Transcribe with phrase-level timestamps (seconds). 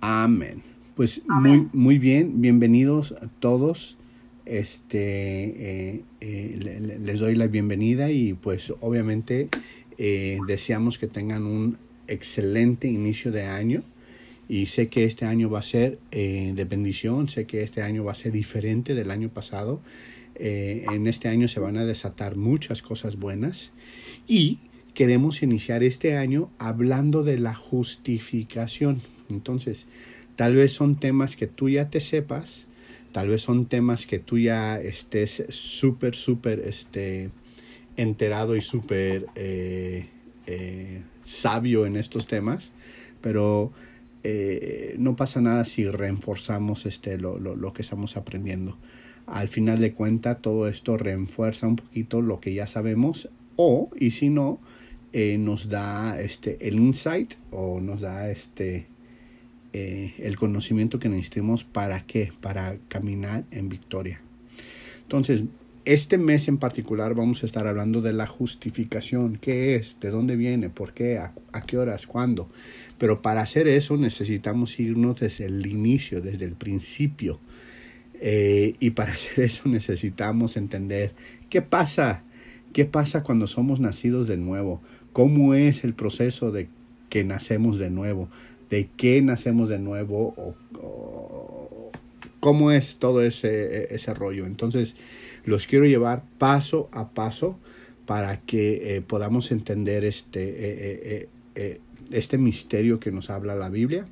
[0.00, 0.62] Amén.
[0.94, 3.98] Pues muy, muy bien, bienvenidos a todos.
[4.46, 9.48] Este, eh, eh, les doy la bienvenida y pues obviamente
[9.98, 11.76] eh, deseamos que tengan un
[12.08, 13.82] excelente inicio de año
[14.48, 18.12] y sé que este año va a ser de bendición, sé que este año va
[18.12, 19.80] a ser diferente del año pasado.
[20.34, 23.70] en este año se van a desatar muchas cosas buenas
[24.26, 24.58] y
[24.94, 29.02] queremos iniciar este año hablando de la justificación.
[29.30, 29.86] Entonces,
[30.36, 32.68] tal vez son temas que tú ya te sepas,
[33.12, 37.30] tal vez son temas que tú ya estés súper, súper este,
[37.96, 40.06] enterado y súper eh,
[40.46, 42.72] eh, sabio en estos temas,
[43.20, 43.72] pero
[44.22, 48.78] eh, no pasa nada si reforzamos este, lo, lo, lo, que estamos aprendiendo.
[49.26, 54.12] Al final de cuentas, todo esto refuerza un poquito lo que ya sabemos o, y
[54.12, 54.58] si no,
[55.12, 58.86] nos da este, el insight o nos da este,
[59.72, 64.20] eh, el conocimiento que necesitemos para qué, para caminar en victoria.
[65.02, 65.44] Entonces,
[65.84, 70.36] este mes en particular vamos a estar hablando de la justificación, qué es, de dónde
[70.36, 71.32] viene, por qué, a,
[71.66, 72.48] qué horas, cuándo.
[72.98, 77.40] Pero para hacer eso necesitamos irnos desde el inicio, desde el principio.
[78.20, 81.14] Eh, y para hacer eso necesitamos entender
[81.48, 82.22] qué pasa,
[82.72, 86.68] qué pasa cuando somos nacidos de nuevo, cómo es el proceso de
[87.08, 88.28] que nacemos de nuevo,
[88.70, 91.90] de qué nacemos de nuevo o,
[92.40, 94.46] cómo es todo ese, ese, rollo.
[94.46, 94.94] Entonces,
[95.44, 97.58] los quiero llevar paso a paso
[98.06, 104.06] para que eh, podamos entender este, eh, eh, este misterio que nos habla la Biblia.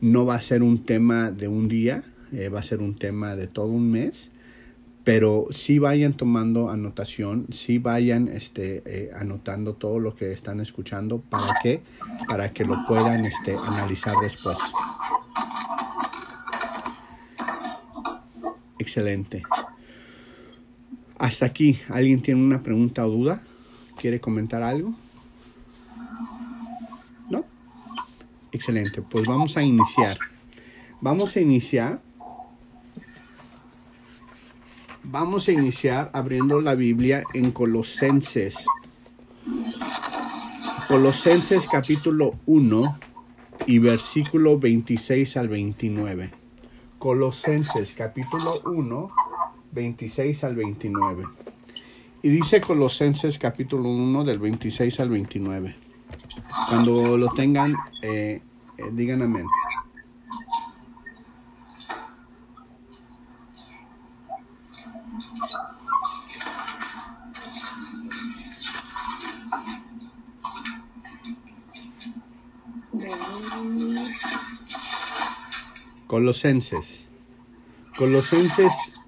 [0.00, 2.02] No va a ser un tema de un día,
[2.52, 4.30] va a ser un tema de todo un mes
[5.04, 11.18] pero sí vayan tomando anotación, sí vayan este, eh, anotando todo lo que están escuchando.
[11.20, 11.82] ¿Para qué?
[12.28, 14.56] Para que lo puedan este, analizar después.
[18.78, 19.42] Excelente.
[21.18, 23.42] Hasta aquí, ¿alguien tiene una pregunta o duda?
[24.00, 24.94] ¿Quiere comentar algo?
[27.28, 27.44] ¿No?
[28.52, 30.16] Excelente, pues vamos a iniciar.
[31.00, 32.00] Vamos a iniciar
[35.04, 38.64] Vamos a iniciar abriendo la Biblia en Colosenses.
[40.86, 42.98] Colosenses capítulo 1
[43.66, 46.30] y versículo 26 al 29.
[46.98, 49.10] Colosenses capítulo 1,
[49.72, 51.24] 26 al 29.
[52.22, 55.76] Y dice Colosenses capítulo 1 del 26 al 29.
[56.68, 58.40] Cuando lo tengan, eh,
[58.78, 59.46] eh, digan amén.
[76.12, 77.08] Colosenses.
[77.96, 79.00] Colosenses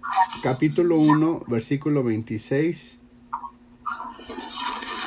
[0.43, 2.99] capítulo 1, versículo 26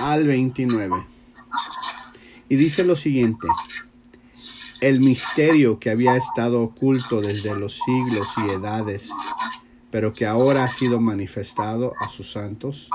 [0.01, 0.93] al 29.
[2.49, 3.47] Y dice lo siguiente,
[4.79, 9.09] el misterio que había estado oculto desde los siglos y edades,
[9.89, 12.91] pero que ahora ha sido manifestado a sus santos,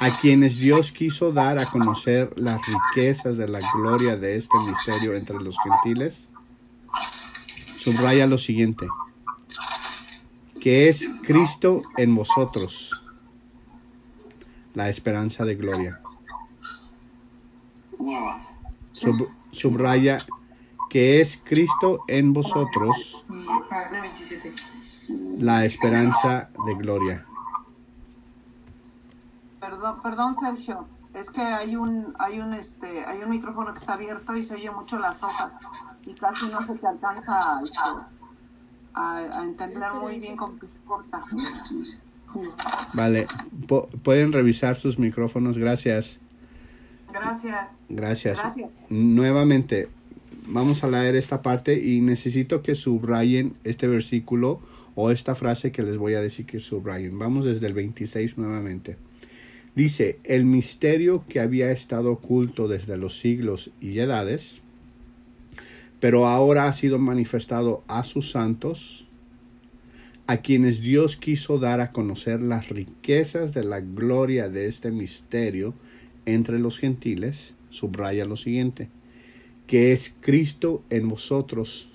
[0.00, 5.14] a quienes Dios quiso dar a conocer las riquezas de la gloria de este misterio
[5.14, 6.30] entre los gentiles
[7.84, 8.88] subraya lo siguiente,
[10.58, 13.04] que es Cristo en vosotros,
[14.72, 16.00] la esperanza de gloria.
[19.50, 20.16] subraya
[20.88, 23.22] que es Cristo en vosotros,
[25.38, 27.26] la esperanza de gloria.
[29.60, 33.92] Perdón, perdón Sergio, es que hay un, hay un, este, hay un micrófono que está
[33.92, 35.58] abierto y se oye mucho las hojas
[36.06, 37.38] y casi no se te alcanza
[38.94, 41.22] a, entender muy bien con tu corta.
[42.94, 43.26] Vale,
[44.02, 46.18] pueden revisar sus micrófonos, gracias.
[47.12, 47.80] Gracias.
[47.88, 48.38] Gracias.
[48.38, 48.70] Gracias.
[48.88, 49.88] Nuevamente,
[50.46, 54.60] vamos a leer esta parte y necesito que subrayen este versículo
[54.94, 57.18] o esta frase que les voy a decir que subrayen.
[57.18, 58.96] Vamos desde el 26 nuevamente.
[59.74, 64.62] Dice, el misterio que había estado oculto desde los siglos y edades,
[66.04, 69.06] pero ahora ha sido manifestado a sus santos,
[70.26, 75.72] a quienes Dios quiso dar a conocer las riquezas de la gloria de este misterio
[76.26, 78.90] entre los gentiles, subraya lo siguiente,
[79.66, 81.88] que es Cristo en vosotros,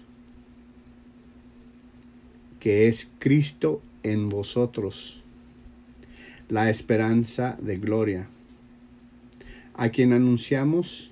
[2.59, 5.21] que es Cristo en vosotros
[6.47, 8.27] la esperanza de gloria,
[9.75, 11.11] a quien anunciamos,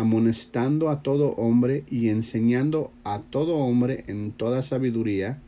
[0.00, 5.42] amonestando a todo hombre y enseñando a todo hombre en toda sabiduría,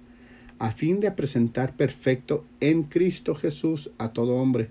[0.59, 4.69] a fin de presentar perfecto en Cristo Jesús a todo hombre,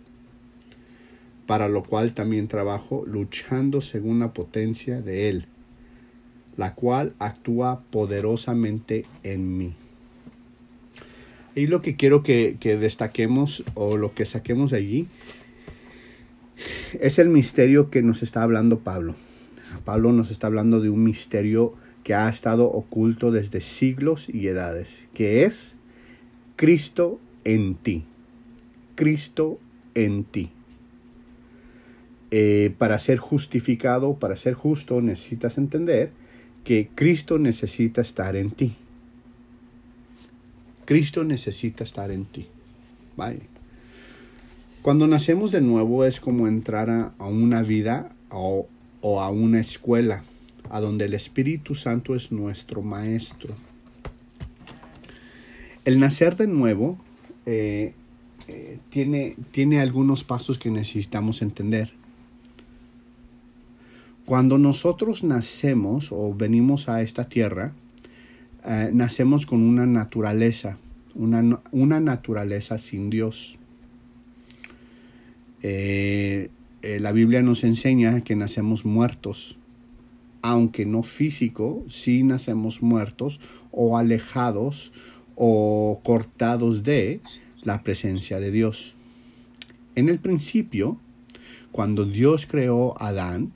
[1.48, 5.46] para lo cual también trabajo luchando según la potencia de Él,
[6.58, 9.74] la cual actúa poderosamente en mí.
[11.56, 15.08] Y lo que quiero que, que destaquemos o lo que saquemos de allí
[17.00, 19.16] es el misterio que nos está hablando Pablo.
[19.80, 21.74] Pablo nos está hablando de un misterio
[22.04, 25.76] que ha estado oculto desde siglos y edades, que es
[26.56, 28.04] Cristo en ti.
[28.96, 29.60] Cristo
[29.96, 30.50] en ti.
[32.32, 36.12] Eh, para ser justificado, para ser justo, necesitas entender
[36.64, 38.76] que Cristo necesita estar en ti.
[40.86, 42.48] Cristo necesita estar en ti.
[44.82, 48.68] Cuando nacemos de nuevo es como entrar a, una vida o,
[49.04, 50.24] a una escuela,
[50.70, 53.56] a donde el Espíritu Santo es nuestro maestro.
[55.84, 56.98] El nacer de nuevo
[57.46, 57.94] eh,
[58.48, 61.94] eh, tiene, tiene algunos pasos que necesitamos entender.
[64.26, 67.74] Cuando nosotros nacemos o venimos a esta tierra,
[68.66, 70.78] eh, nacemos con una naturaleza,
[71.16, 73.58] una, una naturaleza sin Dios.
[76.82, 79.58] Eh, la Biblia nos enseña que nacemos muertos,
[80.42, 83.40] aunque no físico, sí nacemos muertos
[83.72, 84.92] o alejados
[85.36, 87.20] o cortados de
[87.64, 88.96] la presencia de Dios.
[89.96, 90.98] En el principio,
[91.72, 93.54] cuando Dios creó a Adán,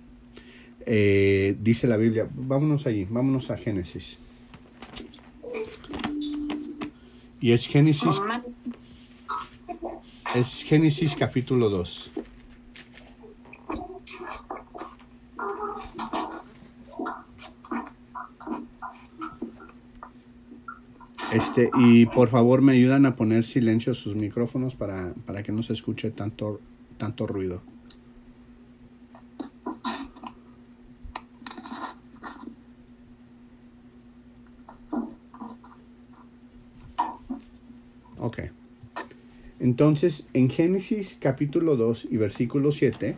[0.85, 4.19] dice la Biblia, vámonos allí, vámonos a Génesis.
[7.41, 8.21] Y es Génesis.
[10.35, 12.11] Es Génesis capítulo 2.
[21.55, 25.63] Este, y por favor me ayudan a poner silencio sus micrófonos para, para que no
[25.63, 26.59] se escuche tanto,
[26.97, 27.61] tanto ruido.
[39.57, 43.15] Entonces, en Génesis capítulo 2 y versículo 7,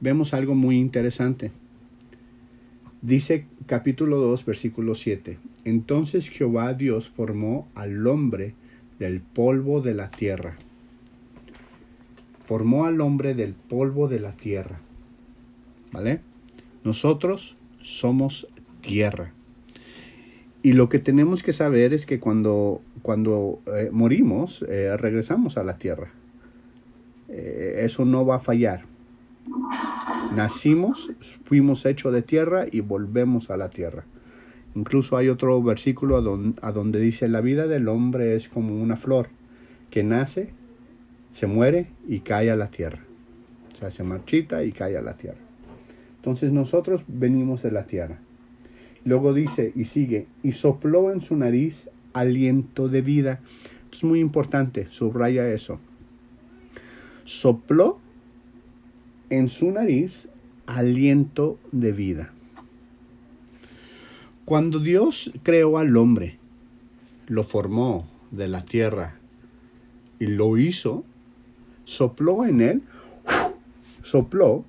[0.00, 1.52] vemos algo muy interesante.
[3.06, 5.38] Dice capítulo 2, versículo 7.
[5.64, 8.56] Entonces Jehová Dios formó al hombre
[8.98, 10.56] del polvo de la tierra.
[12.44, 14.80] Formó al hombre del polvo de la tierra.
[15.92, 16.18] ¿Vale?
[16.82, 18.48] Nosotros somos
[18.80, 19.32] tierra.
[20.64, 25.62] Y lo que tenemos que saber es que cuando, cuando eh, morimos, eh, regresamos a
[25.62, 26.10] la tierra.
[27.28, 28.84] Eh, eso no va a fallar.
[30.34, 31.12] Nacimos,
[31.44, 34.04] fuimos hechos de tierra y volvemos a la tierra.
[34.74, 39.28] Incluso hay otro versículo a donde, dice, la vida del hombre es como una flor
[39.90, 40.50] que nace,
[41.32, 43.00] se muere y cae a la tierra.
[43.72, 45.38] O sea, se marchita y cae a la tierra.
[46.16, 48.18] Entonces nosotros venimos de la tierra.
[49.04, 53.40] Luego dice y sigue, y sopló en su nariz aliento de vida.
[53.92, 55.78] Es muy importante, subraya eso.
[57.24, 58.00] Sopló
[59.30, 60.28] en su nariz
[60.66, 62.32] aliento de vida.
[64.44, 66.38] Cuando Dios creó al hombre,
[67.26, 69.16] lo formó de la tierra
[70.18, 71.04] y lo hizo,
[71.84, 72.82] sopló en él,
[74.02, 74.64] sopló,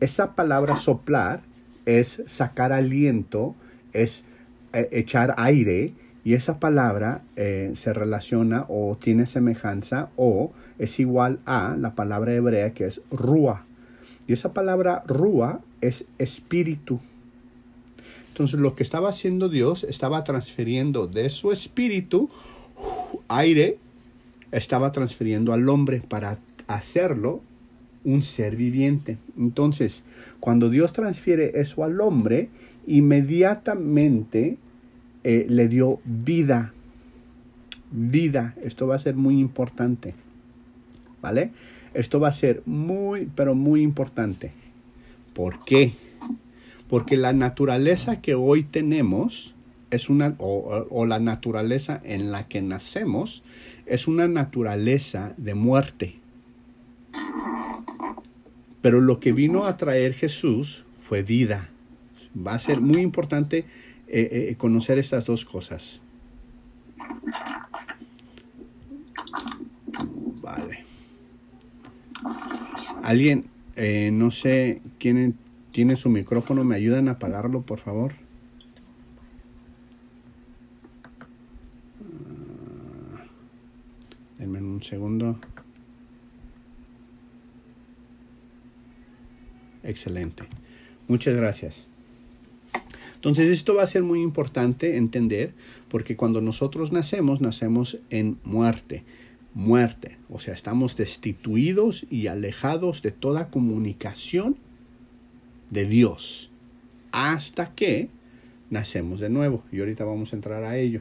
[0.00, 1.42] esa palabra soplar
[1.84, 3.54] es sacar aliento,
[3.92, 4.24] es
[4.72, 5.92] eh, echar aire,
[6.26, 12.34] y esa palabra eh, se relaciona o tiene semejanza o es igual a la palabra
[12.34, 13.64] hebrea que es rúa.
[14.26, 16.98] Y esa palabra rúa es espíritu.
[18.30, 22.28] Entonces lo que estaba haciendo Dios estaba transfiriendo de su espíritu
[23.28, 23.78] aire,
[24.50, 27.40] estaba transfiriendo al hombre para hacerlo
[28.02, 29.18] un ser viviente.
[29.38, 30.02] Entonces,
[30.40, 32.48] cuando Dios transfiere eso al hombre,
[32.84, 34.58] inmediatamente
[35.28, 36.72] eh, le dio vida.
[37.90, 38.54] Vida.
[38.62, 40.14] Esto va a ser muy importante.
[41.20, 41.50] ¿Vale?
[41.94, 44.52] Esto va a ser muy, pero muy importante.
[45.34, 45.94] ¿Por qué?
[46.88, 49.56] Porque la naturaleza que hoy tenemos
[49.90, 53.42] es una, o, o la naturaleza en la que nacemos,
[53.84, 56.20] es una naturaleza de muerte.
[58.80, 61.70] Pero lo que vino a traer Jesús fue vida.
[62.36, 63.64] Va a ser muy importante
[64.08, 66.00] eh, eh, conocer estas dos cosas.
[70.40, 70.84] Vale.
[73.02, 75.36] Alguien, eh, no sé quién
[75.70, 78.14] tiene su micrófono, ¿me ayudan a apagarlo, por favor?
[82.00, 83.24] Ah,
[84.38, 85.38] denme un segundo.
[89.82, 90.44] Excelente.
[91.08, 91.88] Muchas gracias.
[93.26, 95.52] Entonces esto va a ser muy importante entender
[95.88, 99.02] porque cuando nosotros nacemos, nacemos en muerte.
[99.52, 100.16] Muerte.
[100.30, 104.54] O sea, estamos destituidos y alejados de toda comunicación
[105.70, 106.52] de Dios
[107.10, 108.10] hasta que
[108.70, 109.64] nacemos de nuevo.
[109.72, 111.00] Y ahorita vamos a entrar a ello.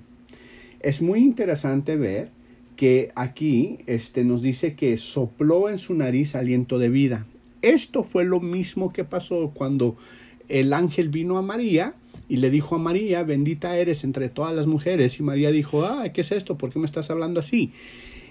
[0.79, 2.31] Es muy interesante ver
[2.75, 7.27] que aquí este, nos dice que sopló en su nariz aliento de vida.
[7.61, 9.95] Esto fue lo mismo que pasó cuando
[10.47, 11.93] el ángel vino a María
[12.27, 15.19] y le dijo a María, bendita eres entre todas las mujeres.
[15.19, 16.57] Y María dijo, ah, ¿qué es esto?
[16.57, 17.71] ¿Por qué me estás hablando así?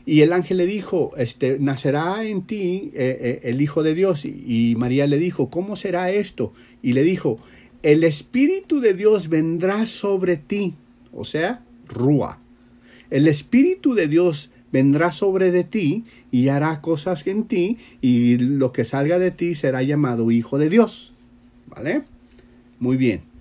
[0.07, 4.25] Y el ángel le dijo, este, nacerá en ti eh, eh, el Hijo de Dios.
[4.25, 6.53] Y María le dijo, ¿cómo será esto?
[6.83, 7.39] Y le dijo,
[7.83, 10.75] el Espíritu de Dios vendrá sobre ti.
[11.13, 12.39] O sea, Rúa.
[13.11, 18.73] El Espíritu de Dios vendrá sobre de ti y hará cosas en ti y lo
[18.73, 21.15] que salga de ti será llamado Hijo de Dios.
[21.67, 22.03] ¿Vale?
[22.79, 23.34] Muy bien.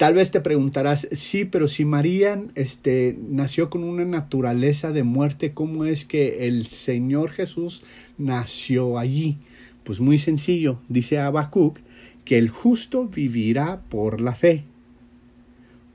[0.00, 5.52] Tal vez te preguntarás, sí, pero si María este, nació con una naturaleza de muerte,
[5.52, 7.82] ¿cómo es que el Señor Jesús
[8.16, 9.36] nació allí?
[9.84, 11.80] Pues muy sencillo, dice Habacuc,
[12.24, 14.64] que el justo vivirá por la fe.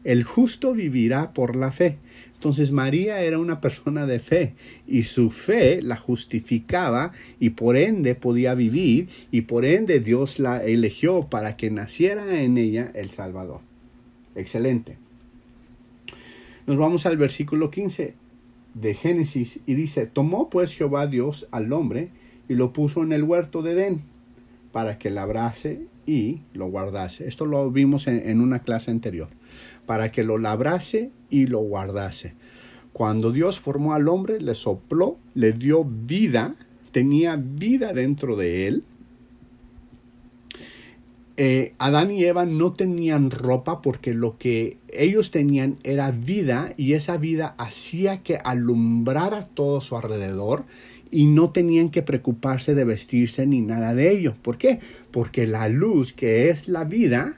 [0.04, 1.98] El justo vivirá por la fe.
[2.36, 4.54] Entonces María era una persona de fe
[4.86, 10.64] y su fe la justificaba y por ende podía vivir y por ende Dios la
[10.64, 13.62] eligió para que naciera en ella el Salvador.
[14.36, 14.98] Excelente.
[16.68, 18.16] Nos vamos al versículo 15
[18.74, 22.10] de Génesis y dice, tomó pues Jehová Dios al hombre
[22.50, 24.04] y lo puso en el huerto de Edén
[24.72, 27.28] para que labrase y lo guardase.
[27.28, 29.30] Esto lo vimos en, una clase anterior.
[29.86, 32.34] Para que lo labrase y lo guardase.
[32.92, 36.56] Cuando Dios formó al hombre, le sopló, le dio vida,
[36.92, 38.84] tenía vida dentro de él.
[41.38, 46.94] Eh, Adán y Eva no tenían ropa porque lo que ellos tenían era vida y
[46.94, 50.64] esa vida hacía que alumbrara todo su alrededor
[51.12, 54.36] y no tenían que preocuparse de vestirse ni nada de ello.
[54.42, 54.80] ¿Por qué?
[55.12, 57.38] Porque la luz que es la vida,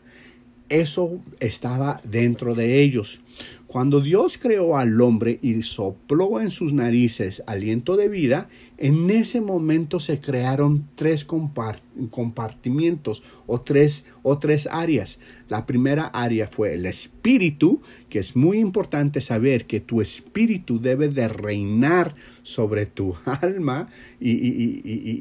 [0.69, 3.21] eso estaba dentro de ellos.
[3.67, 9.41] Cuando Dios creó al hombre y sopló en sus narices aliento de vida, en ese
[9.41, 15.19] momento se crearon tres compartimientos o tres, o tres áreas.
[15.49, 21.09] La primera área fue el espíritu, que es muy importante saber que tu espíritu debe
[21.09, 23.89] de reinar sobre tu alma
[24.21, 24.31] y,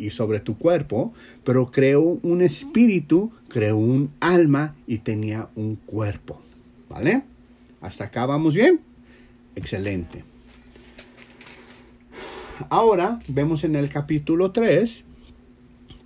[0.07, 6.41] y sobre tu cuerpo, pero creó un espíritu, creó un alma y tenía un cuerpo.
[6.89, 7.25] ¿Vale?
[7.87, 8.81] ¿Hasta acá vamos bien?
[9.55, 10.25] Excelente.
[12.69, 15.05] Ahora vemos en el capítulo 3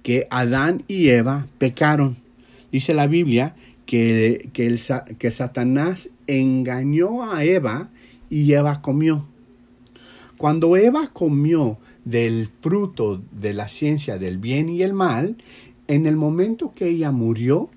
[0.03, 2.19] que Adán y Eva pecaron.
[2.71, 3.57] Dice la Biblia
[3.87, 4.79] que, que, el,
[5.19, 7.89] que Satanás engañó a Eva
[8.29, 9.25] y Eva comió.
[10.37, 15.39] Cuando Eva comió del fruto de la ciencia del bien y el mal,
[15.89, 17.71] en el momento que ella murió,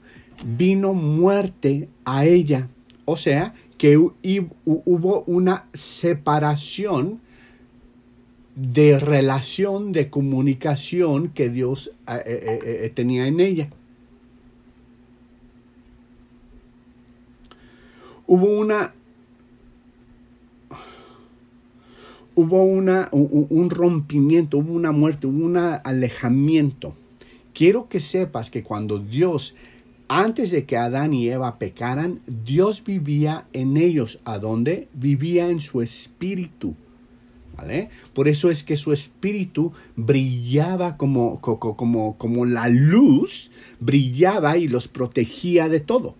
[0.45, 2.67] vino muerte a ella.
[3.05, 7.19] O sea, que hubo una separación
[8.55, 13.69] de relación, de comunicación que Dios eh, eh, eh, tenía en ella.
[18.25, 18.93] Hubo una
[22.35, 26.95] hubo una, un rompimiento, hubo una muerte, hubo un alejamiento.
[27.53, 29.55] Quiero que sepas que cuando Dios
[30.07, 34.19] antes de que Adán y Eva pecaran, Dios vivía en ellos.
[34.25, 34.87] ¿A dónde?
[34.93, 36.75] Vivía en su espíritu.
[37.55, 37.89] ¿Vale?
[38.13, 44.87] Por eso es que su espíritu brillaba como, como, como la luz, brillaba y los
[44.87, 46.15] protegía de todo.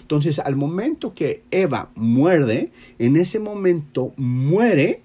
[0.00, 5.02] Entonces, al momento que Eva muerde, en ese momento muere,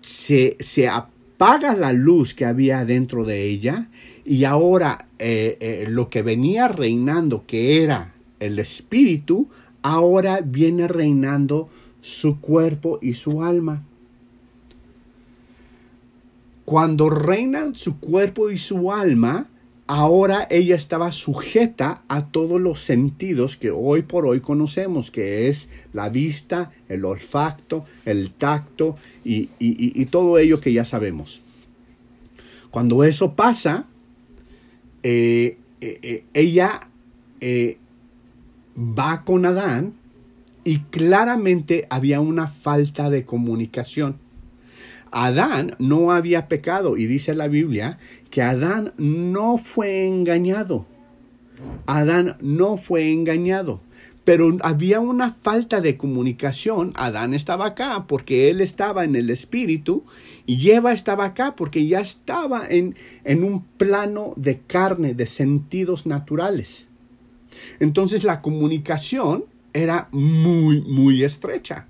[0.00, 3.88] se, se apaga la luz que había dentro de ella
[4.28, 9.48] y ahora eh, eh, lo que venía reinando, que era el espíritu,
[9.80, 11.70] ahora viene reinando
[12.02, 13.84] su cuerpo y su alma.
[16.66, 19.48] Cuando reinan su cuerpo y su alma,
[19.86, 25.70] ahora ella estaba sujeta a todos los sentidos que hoy por hoy conocemos, que es
[25.94, 31.40] la vista, el olfacto, el tacto y, y todo ello que ya sabemos.
[32.70, 33.86] Cuando eso pasa,
[35.02, 36.80] eh, eh, ella
[38.76, 39.94] va con Adán
[40.64, 44.18] y claramente había una falta de comunicación.
[45.10, 47.98] Adán no había pecado y dice la Biblia
[48.30, 50.86] que Adán no fue engañado.
[51.86, 53.80] Adán no fue engañado
[54.28, 56.92] pero había una falta de comunicación.
[56.96, 60.04] Adán estaba acá porque él estaba en el espíritu
[60.48, 66.06] y Eva estaba acá porque ya estaba en, en un plano de carne, de sentidos
[66.06, 66.88] naturales.
[67.80, 71.86] Entonces la comunicación era muy, muy estrecha.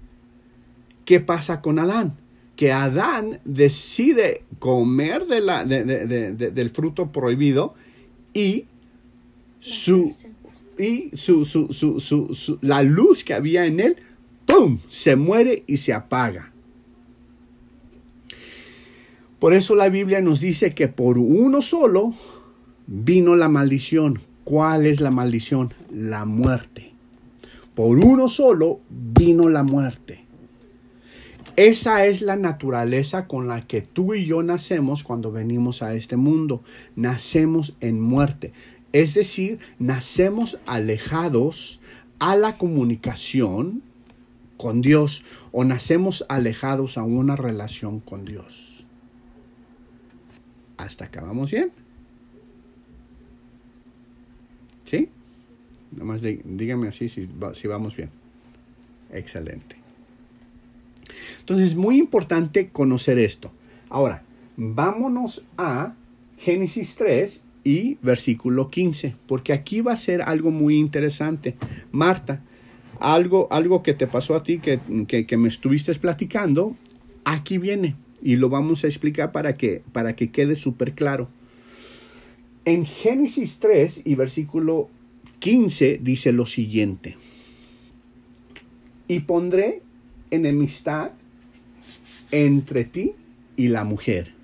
[1.04, 2.16] ¿Qué pasa con Adán?
[2.56, 7.74] Que Adán decide comer de la, del fruto prohibido
[8.34, 8.64] y
[9.60, 10.12] su,
[10.76, 13.96] y su, su, su, la luz que había en él,
[14.46, 16.52] ¡pum!, se muere y se apaga.
[19.38, 22.12] Por eso la Biblia nos dice que por uno solo
[22.86, 24.20] vino la maldición.
[24.42, 25.74] ¿Cuál es la maldición?
[25.92, 26.92] La muerte.
[27.74, 30.24] Por uno solo vino la muerte.
[31.54, 36.16] Esa es la naturaleza con la que tú y yo nacemos cuando venimos a este
[36.16, 36.62] mundo.
[36.96, 38.52] Nacemos en muerte.
[38.92, 41.80] Es decir, nacemos alejados
[42.18, 43.82] a la comunicación
[44.56, 48.77] con Dios o nacemos alejados a una relación con Dios.
[50.78, 51.70] ¿Hasta acá vamos bien?
[54.84, 55.10] ¿Sí?
[55.90, 58.10] Nomás dígame así si, si vamos bien.
[59.12, 59.76] Excelente.
[61.40, 63.52] Entonces es muy importante conocer esto.
[63.88, 64.22] Ahora,
[64.56, 65.94] vámonos a
[66.38, 71.56] Génesis 3 y versículo 15, porque aquí va a ser algo muy interesante.
[71.90, 72.42] Marta,
[73.00, 76.76] algo, algo que te pasó a ti, que, que, me estuviste platicando,
[77.24, 81.28] aquí viene y lo vamos a explicar para que, para que quede súper claro.
[82.64, 84.88] En Génesis 3 y versículo
[85.38, 87.16] 15 dice lo siguiente.
[89.06, 89.82] Y pondré
[90.30, 91.12] enemistad
[92.30, 93.12] entre ti
[93.56, 94.34] y la mujer.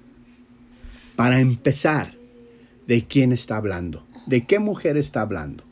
[1.16, 2.14] Para empezar,
[2.86, 4.06] ¿De quién está hablando?
[4.26, 5.64] ¿De qué mujer está hablando?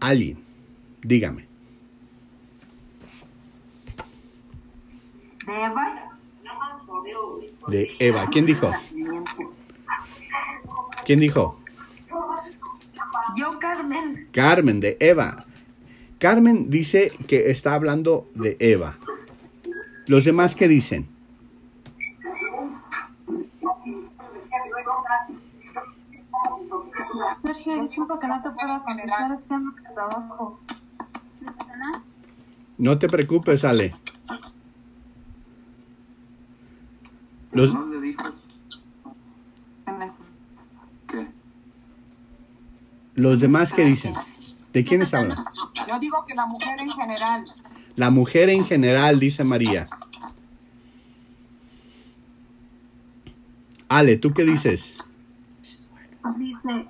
[0.00, 0.38] Alguien,
[1.02, 1.49] dígame.
[5.50, 6.10] Eva?
[7.68, 8.26] De Eva.
[8.30, 8.70] ¿Quién dijo?
[11.04, 11.58] ¿Quién dijo?
[13.36, 14.28] Yo, Carmen.
[14.32, 15.44] Carmen, de Eva.
[16.18, 18.96] Carmen dice que está hablando de Eva.
[20.06, 21.08] ¿Los demás qué dicen?
[27.44, 30.60] Sergio, disculpa que no te puedo contestar, es que ando de trabajo.
[32.78, 33.92] No te preocupes, Ale.
[37.52, 37.74] Los...
[41.06, 41.26] ¿Qué?
[43.14, 44.14] Los demás, ¿qué dicen?
[44.72, 45.44] ¿De quién está hablando?
[45.88, 47.44] Yo digo que la mujer en general.
[47.96, 49.88] La mujer en general, dice María.
[53.88, 54.98] Ale, ¿tú qué dices?
[56.38, 56.86] Dice,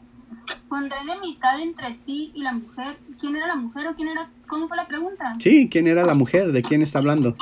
[0.69, 2.99] pondré enemistad entre ti y la mujer.
[3.19, 4.29] ¿Quién era la mujer o quién era?
[4.47, 5.33] ¿Cómo fue la pregunta?
[5.39, 6.53] Sí, ¿quién era la mujer?
[6.53, 7.35] ¿De quién está hablando?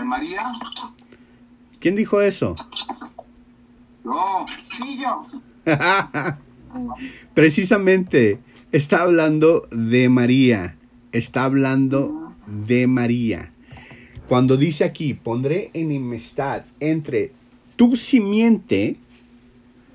[0.00, 0.40] ¿De María?
[1.78, 2.54] ¿Quién dijo eso?
[4.02, 5.26] No, sí yo.
[7.34, 8.38] Precisamente
[8.72, 10.78] está hablando de María.
[11.12, 13.52] Está hablando de María.
[14.26, 17.34] Cuando dice aquí, pondré enemistad entre
[17.76, 18.96] tu simiente,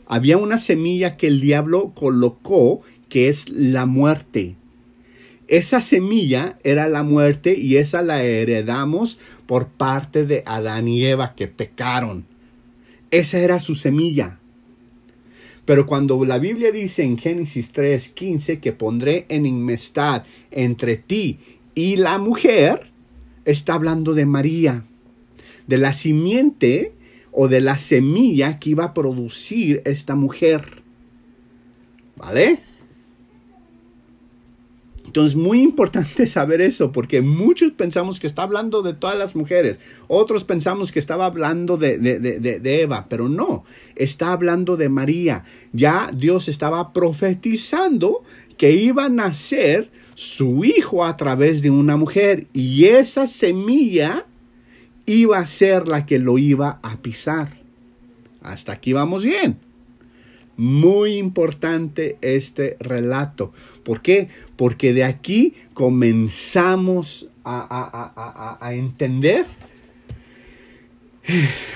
[0.06, 4.56] había una semilla que el diablo colocó que es la muerte.
[5.47, 11.36] Esa semilla era la muerte y esa la heredamos por parte de Adán y Eva
[11.36, 12.25] que pecaron.
[13.12, 14.39] Esa era su semilla.
[15.65, 21.39] Pero cuando la Biblia dice en Génesis 3:15 que pondré enemistad entre ti
[21.75, 22.91] y la mujer,
[23.45, 24.86] está hablando de María,
[25.67, 26.93] de la simiente
[27.31, 30.84] o de la semilla que iba a producir esta mujer.
[32.15, 32.60] ¿Vale?
[35.15, 39.80] Entonces, muy importante saber eso, porque muchos pensamos que está hablando de todas las mujeres,
[40.10, 43.63] otros pensamos que estaba hablando de, de, Eva, pero no,
[43.95, 45.45] está hablando de María.
[45.71, 48.23] Ya Dios estaba profetizando
[48.58, 54.25] que iba a nacer su hijo a través de una mujer y esa semilla
[55.06, 57.58] iba a ser la que lo iba a pisar.
[58.41, 59.64] Hasta aquí vamos bien.
[60.58, 63.52] Muy importante este relato.
[63.84, 64.30] ¿Por qué?
[64.56, 69.46] Porque de aquí comenzamos a, a, a, a entender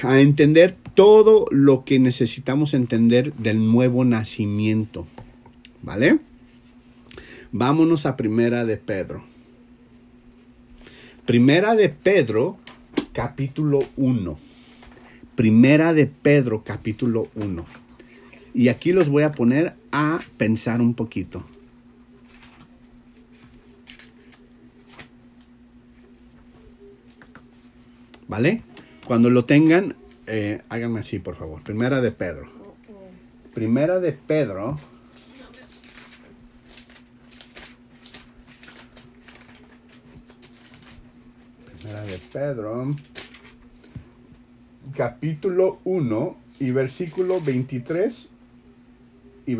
[0.04, 5.08] a entender todo lo que necesitamos entender del nuevo nacimiento.
[5.82, 6.20] ¿Vale?
[7.52, 9.24] Vámonos a Primera de Pedro.
[11.26, 12.58] Primera de Pedro,
[13.14, 14.40] capítulo 1.
[15.36, 17.66] Primera de Pedro, capítulo 1.
[18.54, 21.46] Y aquí los voy a poner a pensar un poquito.
[28.28, 28.62] ¿Vale?
[29.06, 29.96] Cuando lo tengan,
[30.28, 31.64] eh, háganme así, por favor.
[31.64, 32.48] Primera de Pedro.
[33.54, 34.78] Primera de Pedro.
[41.66, 42.96] Primera de Pedro.
[44.96, 48.30] Capítulo 1 y versículo 23
[49.46, 49.56] y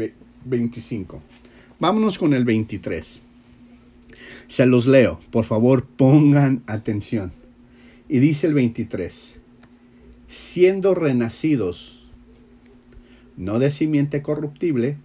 [0.46, 1.22] 25.
[1.80, 3.22] Vámonos con el 23.
[4.48, 5.20] Se los leo.
[5.32, 7.32] Por favor, pongan atención.
[8.08, 9.40] Y dice el 23.
[10.28, 12.10] Siendo renacidos,
[13.38, 14.98] no de simiente corruptible,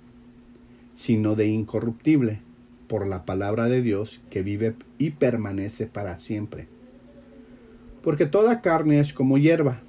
[0.95, 2.41] sino de incorruptible,
[2.89, 6.67] por la palabra de Dios que vive y permanece para siempre.
[8.03, 9.81] Porque toda carne es como hierba,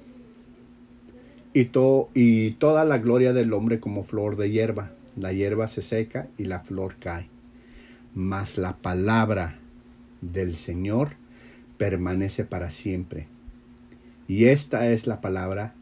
[1.56, 1.70] y,
[2.14, 4.92] y toda la gloria del hombre como flor de hierba.
[5.16, 7.30] La hierba se seca y la flor cae.
[8.14, 9.58] Mas la palabra
[10.20, 11.12] del Señor
[11.78, 13.26] permanece para siempre.
[14.28, 15.72] Y esta es la palabra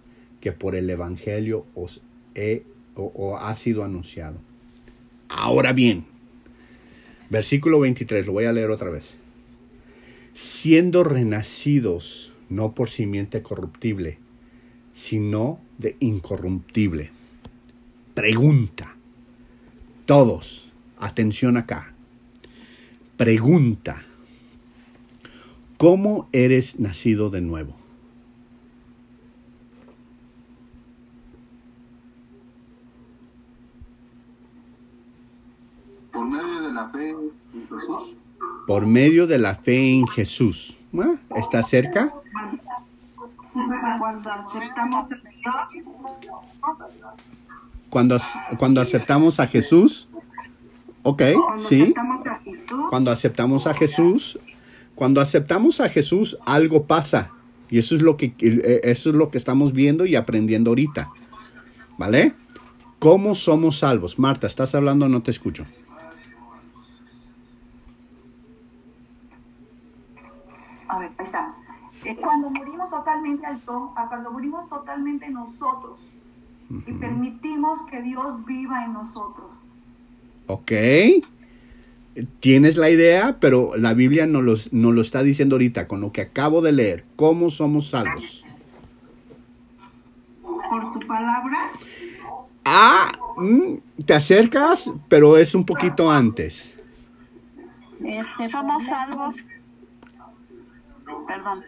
[0.41, 2.03] que por el Evangelio os
[2.37, 2.63] he
[2.95, 4.39] o, ha sido anunciado.
[5.29, 6.05] Ahora bien,
[7.31, 9.15] versículo 23, lo voy a leer otra vez.
[10.35, 14.19] Siendo renacidos no por simiente corruptible,
[14.95, 17.11] sino de incorruptible.
[18.15, 18.95] Pregunta.
[20.07, 21.93] Todos, atención acá.
[23.17, 24.05] Pregunta.
[25.77, 27.77] ¿Cómo eres nacido de nuevo?
[36.13, 38.17] Por medio de la fe en Jesús.
[38.67, 40.79] Por medio de la fe en Jesús.
[40.97, 41.17] ¿Ah?
[41.37, 42.13] ¿Está cerca?
[43.55, 45.17] Cuando aceptamos a
[46.21, 46.35] Dios.
[47.89, 48.19] Cuando,
[48.59, 50.09] cuando aceptamos a Jesús.
[51.03, 51.23] Ok,
[51.59, 51.95] sí.
[52.91, 54.39] Cuando aceptamos a Jesús.
[54.95, 57.31] Cuando aceptamos a Jesús, algo pasa.
[57.71, 61.09] Y eso es lo que, eh, eso es lo que estamos viendo y aprendiendo ahorita.
[61.99, 62.35] ¿Vale?
[62.99, 64.19] ¿Cómo somos salvos?
[64.19, 65.65] Marta, ¿estás hablando no te escucho?
[70.89, 71.55] A ver, ahí está.
[72.05, 73.61] Eh, cuando morimos totalmente al
[73.97, 76.01] a cuando morimos totalmente nosotros
[76.87, 79.51] y permitimos que Dios viva en nosotros.
[80.47, 80.73] Ok.
[82.41, 86.13] Tienes la idea, pero la Biblia no, los, no lo está diciendo ahorita con lo
[86.13, 87.05] que acabo de leer.
[87.17, 88.45] ¿Cómo somos salvos?
[90.43, 91.71] Por tu palabra.
[92.65, 96.75] Ah, mm, te acercas, pero es un poquito antes.
[98.05, 99.45] Este, somos salvos.
[101.27, 101.65] Perdón.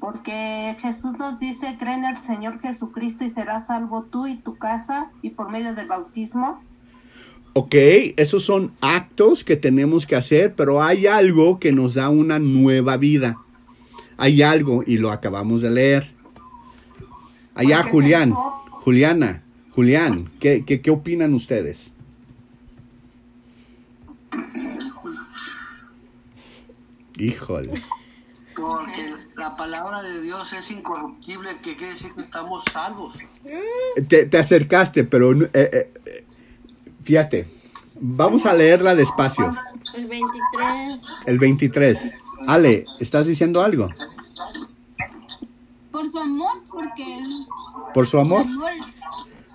[0.00, 4.56] Porque Jesús nos dice, cree en el Señor Jesucristo y serás salvo tú y tu
[4.56, 6.60] casa y por medio del bautismo.
[7.54, 7.74] Ok,
[8.16, 12.98] esos son actos que tenemos que hacer, pero hay algo que nos da una nueva
[12.98, 13.38] vida.
[14.18, 16.12] Hay algo, y lo acabamos de leer.
[17.54, 18.32] Allá, Julián,
[18.70, 21.92] Juliana, Julián, ¿qué, qué, qué opinan ustedes?
[27.18, 27.72] Híjole.
[28.66, 33.14] Porque la palabra de Dios es incorruptible, que quiere decir que estamos salvos.
[34.08, 36.24] Te, acercaste, pero eh, eh,
[37.04, 37.46] fíjate,
[37.94, 39.52] vamos a leerla despacio.
[39.94, 40.98] El 23.
[41.26, 42.12] El 23.
[42.48, 43.88] Ale, ¿estás diciendo algo?
[45.92, 47.20] Por su amor, porque
[47.94, 48.44] ¿Por su amor?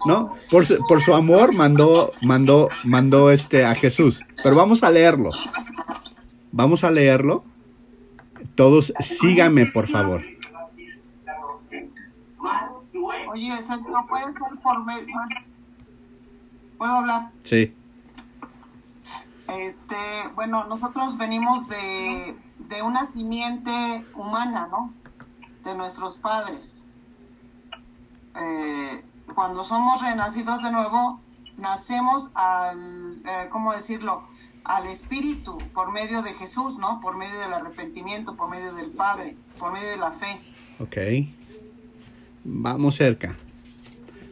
[0.05, 0.35] ¿No?
[0.49, 4.21] Por su, por su amor mandó, mandó, mandó este a Jesús.
[4.41, 5.31] Pero vamos a leerlo.
[6.51, 7.43] Vamos a leerlo
[8.55, 10.23] todos síganme, por favor.
[13.31, 13.53] Oye,
[13.89, 15.15] no puede ser por medio.
[16.77, 17.31] ¿Puedo hablar?
[17.43, 17.75] Sí.
[19.47, 19.95] Este,
[20.35, 24.93] bueno, nosotros venimos de, de una simiente humana, ¿no?
[25.63, 26.85] De nuestros padres.
[28.35, 31.19] Eh, cuando somos renacidos de nuevo,
[31.57, 34.23] nacemos al, eh, ¿cómo decirlo?
[34.63, 36.99] Al Espíritu por medio de Jesús, ¿no?
[37.01, 40.39] Por medio del arrepentimiento, por medio del Padre, por medio de la fe.
[40.79, 40.97] Ok.
[42.43, 43.35] Vamos cerca.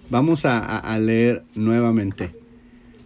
[0.10, 2.36] Vamos a, leer nuevamente.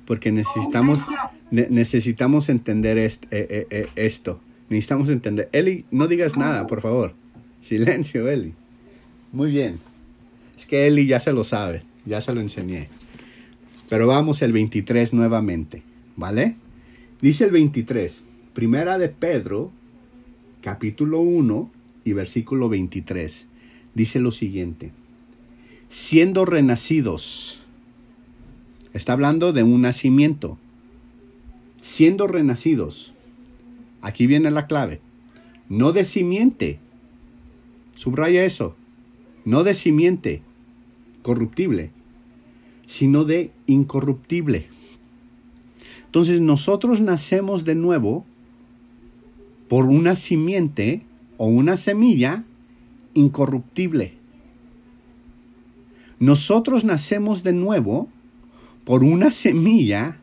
[0.05, 1.05] Porque necesitamos,
[1.51, 4.39] necesitamos entender eh, eh, eh, esto.
[4.69, 5.49] Necesitamos entender.
[5.51, 7.13] Eli, no digas nada, por favor.
[7.61, 8.53] Silencio, Eli.
[9.31, 9.79] Muy bien.
[10.57, 12.89] Es que Eli ya se lo sabe, ya se lo enseñé.
[13.89, 15.83] Pero vamos el 23 nuevamente,
[16.15, 16.55] ¿vale?
[17.23, 18.21] Dice el 23,
[18.53, 19.71] primera de Pedro,
[20.61, 21.71] capítulo 1
[22.03, 23.47] y versículo 23.
[23.95, 24.91] Dice lo siguiente,
[25.87, 27.63] siendo renacidos,
[28.91, 30.57] está hablando de un nacimiento,
[31.81, 33.13] siendo renacidos,
[34.01, 34.99] aquí viene la clave,
[35.69, 36.79] no de simiente,
[37.95, 38.75] subraya eso,
[39.45, 40.41] no de simiente
[41.21, 41.91] corruptible,
[42.85, 44.72] sino de incorruptible.
[46.13, 48.23] Entonces nosotros nacemos de nuevo
[49.67, 51.01] por una simiente
[51.37, 52.43] o una semilla
[53.15, 54.13] incorruptible.
[56.19, 58.09] Nosotros nacemos de nuevo
[58.85, 60.19] por una semilla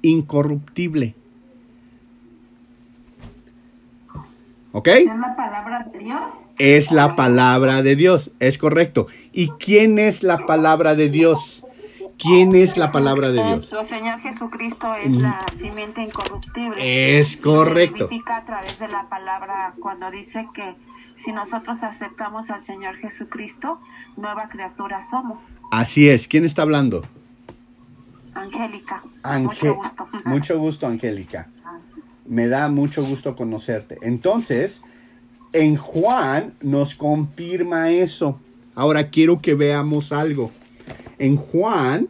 [0.00, 1.14] incorruptible.
[4.72, 4.88] ¿Ok?
[4.88, 6.20] ¿Es la palabra de Dios?
[6.58, 9.06] Es la palabra de Dios, es correcto.
[9.34, 11.65] ¿Y quién es la palabra de Dios?
[12.18, 13.50] ¿Quién es la palabra de Dios?
[13.50, 17.18] Nuestro Señor Jesucristo es la simiente incorruptible.
[17.18, 18.08] Es correcto.
[18.08, 20.76] Significa a través de la palabra cuando dice que
[21.14, 23.80] si nosotros aceptamos al Señor Jesucristo,
[24.16, 25.60] nueva criatura somos.
[25.70, 26.26] Así es.
[26.26, 27.04] ¿Quién está hablando?
[28.34, 29.02] Angélica.
[29.40, 30.08] Mucho gusto.
[30.24, 31.48] Mucho gusto, Angélica.
[32.26, 33.98] Me da mucho gusto conocerte.
[34.02, 34.80] Entonces,
[35.52, 38.40] en Juan nos confirma eso.
[38.74, 40.50] Ahora quiero que veamos algo.
[41.18, 42.08] En Juan,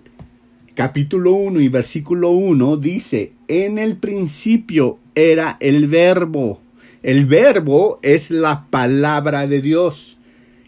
[0.74, 6.60] capítulo 1 y versículo 1 dice, en el principio era el verbo.
[7.04, 10.18] El verbo es la palabra de Dios.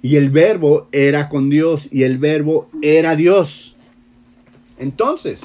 [0.02, 3.74] Y el verbo era con Dios y el verbo era Dios.
[4.78, 5.40] Entonces,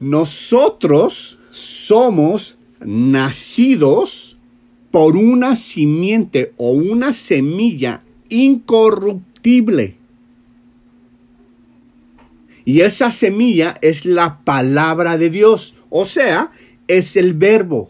[0.00, 4.38] nosotros somos nacidos
[4.90, 9.98] por una simiente o una semilla incorruptible.
[12.66, 16.50] Y esa semilla es la palabra de Dios, o sea,
[16.88, 17.88] es el verbo.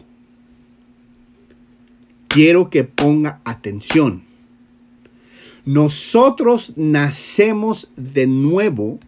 [2.27, 4.23] Quiero que ponga atención.
[5.65, 8.99] Nosotros nacemos de nuevo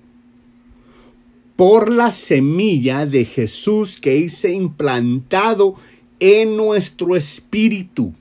[1.55, 5.75] por la semilla de Jesús que hice implantado
[6.19, 8.11] en nuestro espíritu.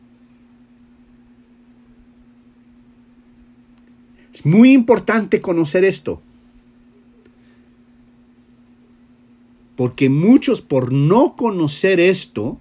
[4.35, 6.21] Es muy importante conocer esto.
[9.79, 12.59] Porque muchos por no conocer esto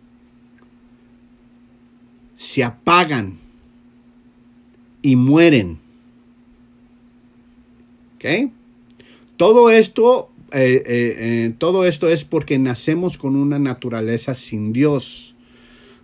[2.35, 3.39] se apagan
[5.01, 5.79] y mueren.
[8.17, 8.51] ¿Ok?
[9.35, 15.35] Todo esto, eh, eh, eh, todo esto es porque nacemos con una naturaleza sin Dios.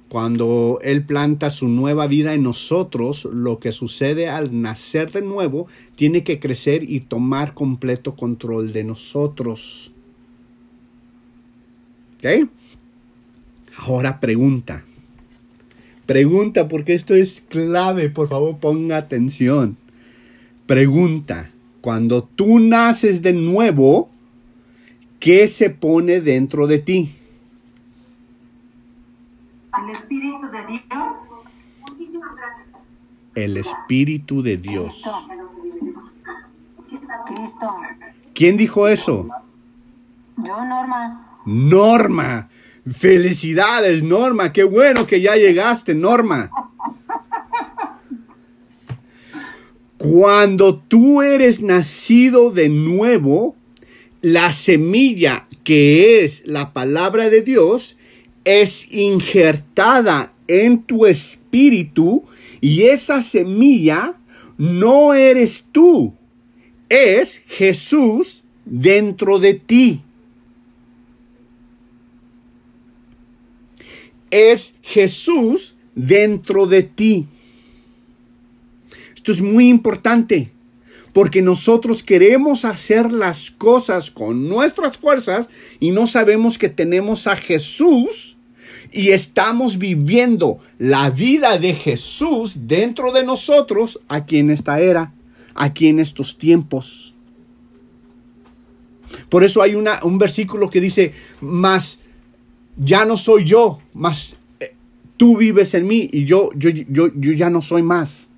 [0.09, 5.67] Cuando Él planta su nueva vida en nosotros, lo que sucede al nacer de nuevo
[5.93, 9.92] tiene que crecer y tomar completo control de nosotros.
[12.23, 12.49] ¿Ok?
[13.77, 14.85] Ahora pregunta.
[16.05, 19.77] Pregunta, porque esto es clave, por favor ponga atención.
[20.65, 21.49] Pregunta,
[21.81, 24.09] cuando tú naces de nuevo,
[25.19, 27.15] ¿qué se pone dentro de ti?
[29.77, 31.19] El Espíritu de Dios.
[33.35, 35.03] El Espíritu de Dios.
[37.25, 37.75] Cristo.
[38.33, 39.27] ¿Quién dijo eso?
[40.37, 41.32] Yo, Norma.
[41.45, 42.49] Norma.
[42.91, 44.51] Felicidades, Norma.
[44.51, 46.51] Qué bueno que ya llegaste, Norma.
[49.97, 53.55] Cuando tú eres nacido de nuevo,
[54.21, 57.95] la semilla que es la palabra de Dios
[58.43, 62.23] es injertada en tu espíritu
[62.59, 64.15] y esa semilla
[64.57, 66.13] no eres tú,
[66.89, 70.01] es Jesús dentro de ti.
[74.33, 77.27] Es Jesús dentro de ti.
[79.15, 80.51] Esto es muy importante
[81.13, 87.35] porque nosotros queremos hacer las cosas con nuestras fuerzas y no sabemos que tenemos a
[87.35, 88.37] Jesús
[88.91, 95.13] y estamos viviendo la vida de Jesús dentro de nosotros aquí en esta era,
[95.53, 97.13] aquí en estos tiempos.
[99.29, 101.99] Por eso hay un versículo que dice, más
[102.77, 104.73] ya no soy yo, más eh,
[105.17, 108.29] tú vives en mí y yo, yo, yo, yo ya no soy más.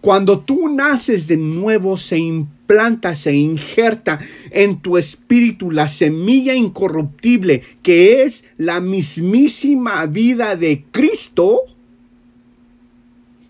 [0.00, 4.18] Cuando tú naces de nuevo, se implanta, se injerta
[4.50, 11.62] en tu espíritu la semilla incorruptible que es la mismísima vida de Cristo.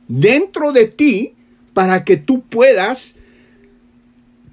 [0.08, 1.34] dentro de ti
[1.74, 3.14] para que tú puedas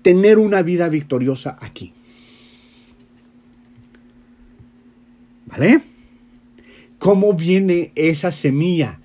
[0.01, 1.94] tener una vida victoriosa aquí.
[5.58, 5.80] ¿Vale?
[7.00, 9.00] ¿Cómo viene esa semilla?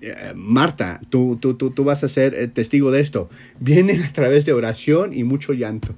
[0.00, 3.30] Eh, Marta, tú, tú, tú, tú, vas a ser eh, testigo de esto.
[3.60, 5.94] Viene a través de oración y mucho llanto.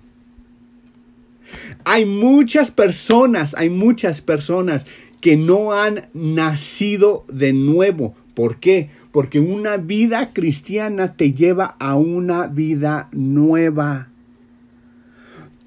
[1.85, 4.85] Hay muchas personas, hay muchas personas
[5.21, 8.15] que no han nacido de nuevo.
[8.35, 8.91] ¿Por qué?
[9.11, 14.09] Porque una vida cristiana te lleva a una vida nueva.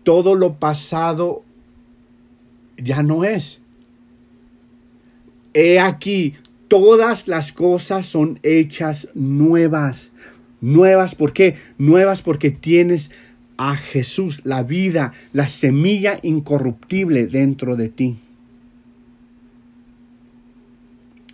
[0.04, 1.43] Todo lo pasado
[2.78, 3.62] ya no es.
[5.53, 6.35] He aquí,
[6.67, 10.12] todas las cosas son hechas nuevas.
[10.62, 11.57] Nuevas, ¿por qué?
[11.77, 13.12] Nuevas porque tienes
[13.57, 18.19] a Jesús, la vida, la semilla incorruptible dentro de ti.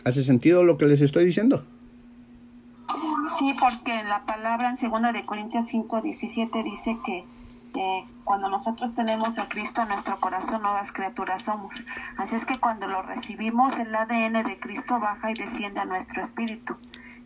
[0.03, 1.65] ¿Hace sentido lo que les estoy diciendo?
[3.37, 7.23] Sí, porque la palabra en 2 de Corintios 5, 17 dice que
[7.77, 11.85] eh, cuando nosotros tenemos a Cristo en nuestro corazón, nuevas criaturas somos.
[12.17, 16.21] Así es que cuando lo recibimos, el ADN de Cristo baja y desciende a nuestro
[16.21, 16.77] espíritu.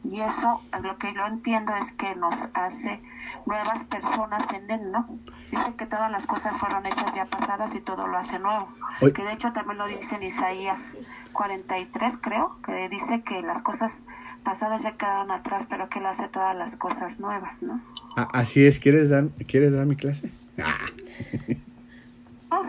[0.03, 3.01] Y eso, lo que yo entiendo es que nos hace
[3.45, 5.09] nuevas personas en Él, ¿no?
[5.51, 8.67] Dice que todas las cosas fueron hechas ya pasadas y todo lo hace nuevo.
[8.99, 10.97] Que de hecho también lo dice en Isaías
[11.33, 14.03] 43, creo, que dice que las cosas
[14.43, 17.81] pasadas ya quedaron atrás, pero que Él hace todas las cosas nuevas, ¿no?
[18.15, 20.31] Así es, ¿quieres dar, ¿quieres dar mi clase?
[20.63, 20.87] Ah.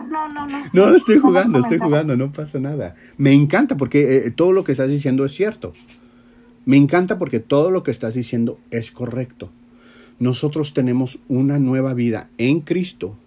[0.09, 0.65] no, no, no.
[0.73, 2.95] No, estoy jugando, estoy jugando, no pasa nada.
[3.17, 5.73] Me encanta porque eh, todo lo que estás diciendo es cierto.
[6.65, 9.49] Me encanta porque todo lo que estás diciendo es correcto.
[10.19, 13.17] Nosotros tenemos una nueva vida en Cristo.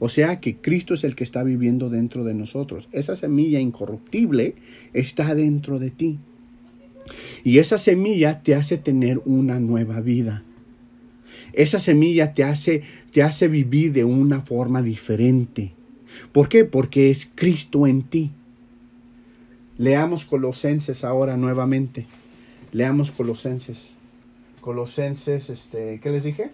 [0.00, 2.88] O sea que Cristo es el que está viviendo dentro de nosotros.
[2.92, 4.54] Esa semilla incorruptible
[4.92, 6.18] está dentro de ti.
[7.44, 10.42] Y esa semilla te hace tener una nueva vida.
[11.58, 15.72] Esa semilla te hace, te hace vivir de una forma diferente.
[16.30, 16.64] ¿Por qué?
[16.64, 18.30] Porque es Cristo en ti.
[19.76, 22.06] Leamos Colosenses ahora nuevamente.
[22.70, 23.88] Leamos Colosenses.
[24.60, 26.52] Colosenses, este, ¿qué les dije?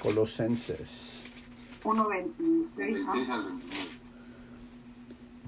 [0.00, 1.24] Colosenses.
[1.82, 3.58] 1.26.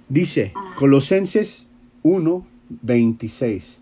[0.08, 1.67] Dice, Colosenses
[2.02, 3.78] 1.26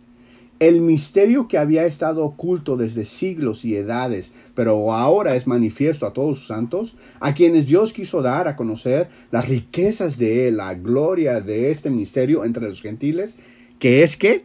[0.58, 6.12] el misterio que había estado oculto desde siglos y edades, pero ahora es manifiesto a
[6.12, 10.74] todos sus santos, a quienes Dios quiso dar a conocer las riquezas de él, la
[10.74, 13.36] gloria de este misterio entre los gentiles,
[13.78, 14.44] que es que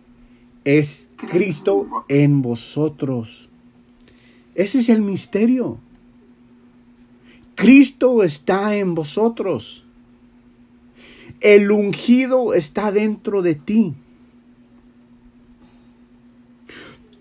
[0.65, 3.49] es Cristo en vosotros.
[4.53, 5.77] Ese es el misterio.
[7.55, 9.85] Cristo está en vosotros.
[11.41, 13.95] El ungido está dentro de ti.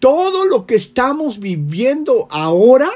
[0.01, 2.91] todo lo que estamos viviendo ahora,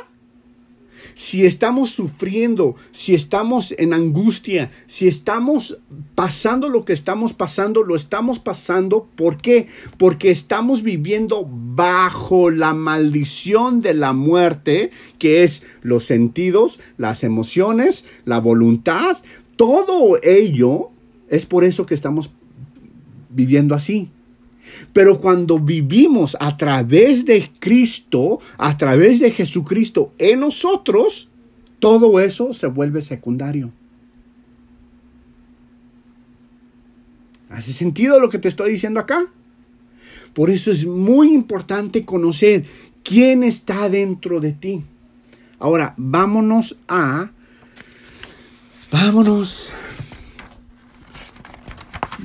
[1.14, 5.78] si estamos sufriendo, si estamos en angustia, si estamos
[6.14, 9.06] pasando lo que estamos pasando, lo estamos pasando.
[9.14, 9.68] ¿Por qué?
[9.98, 18.04] Porque estamos viviendo bajo la maldición de la muerte, que es los sentidos, las emociones,
[18.24, 19.18] la voluntad.
[19.56, 20.90] Todo ello
[21.28, 22.30] es por eso que estamos
[23.30, 24.10] viviendo así.
[24.92, 31.28] Pero cuando vivimos a través de Cristo, a través de Jesucristo en nosotros,
[31.78, 33.72] todo eso se vuelve secundario.
[37.50, 39.26] ¿Hace sentido lo que te estoy diciendo acá?
[40.32, 42.64] Por eso es muy importante conocer
[43.04, 44.82] quién está dentro de ti.
[45.60, 47.30] Ahora, vámonos a...
[48.90, 49.72] Vámonos.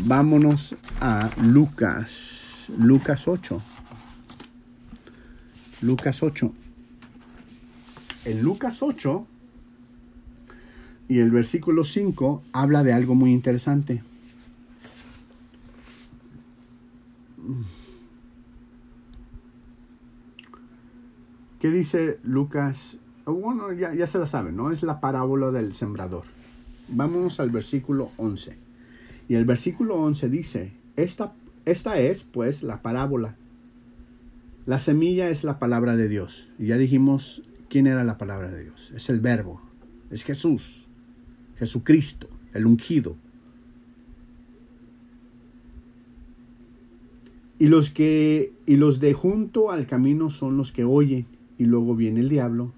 [0.02, 2.72] Vámonos a Lucas.
[2.78, 3.62] Lucas 8.
[5.82, 6.54] Lucas 8.
[8.26, 9.28] En Lucas 8
[11.10, 14.02] y el versículo 5 habla de algo muy interesante.
[21.60, 22.96] ¿Qué dice Lucas?
[23.26, 24.72] Bueno, ya, ya, se la saben, ¿no?
[24.72, 26.24] Es la parábola del sembrador.
[26.88, 28.69] Vamos al versículo 11.
[29.30, 31.34] Y el versículo 11 dice, esta
[31.70, 33.36] esta es, pues, la parábola.
[34.66, 36.50] La semilla es la palabra de Dios.
[36.58, 38.92] Y ya dijimos quién era la palabra de Dios.
[38.96, 39.62] Es el verbo.
[40.10, 40.88] Es Jesús.
[41.58, 43.18] Jesucristo, el ungido.
[47.60, 51.28] Y los que y los de junto al camino son los que oyen
[51.58, 52.72] y luego viene el diablo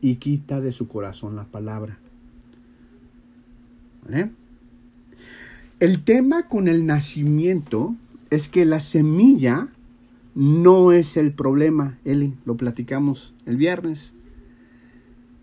[0.00, 1.98] y quita de su corazón la palabra.
[4.04, 4.30] ¿Vale?
[5.80, 7.94] El tema con el nacimiento
[8.30, 9.68] es que la semilla
[10.34, 14.12] no es el problema, Eli, lo platicamos el viernes.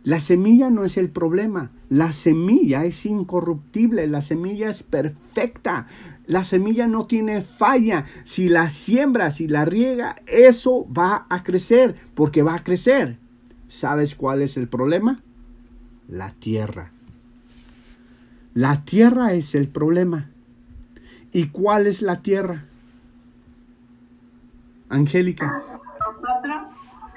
[0.03, 5.87] La semilla no es el problema, la semilla es incorruptible, la semilla es perfecta,
[6.27, 8.03] la semilla no tiene falla.
[8.25, 13.19] Si la siembra, si la riega, eso va a crecer, porque va a crecer.
[13.69, 15.17] ¿Sabes cuál es el problema?
[16.09, 16.91] La tierra.
[18.55, 20.29] La tierra es el problema.
[21.33, 22.63] ¿Y cuál es la tierra?
[24.87, 25.61] Angélica.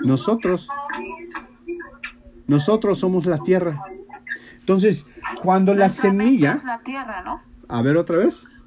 [0.01, 0.69] Nosotros.
[2.49, 3.81] Nosotros somos la tierra.
[4.59, 5.07] Entonces,
[5.41, 6.55] cuando la, semilla...
[6.55, 7.41] es la tierra, ¿no?
[7.69, 8.65] A ver otra vez.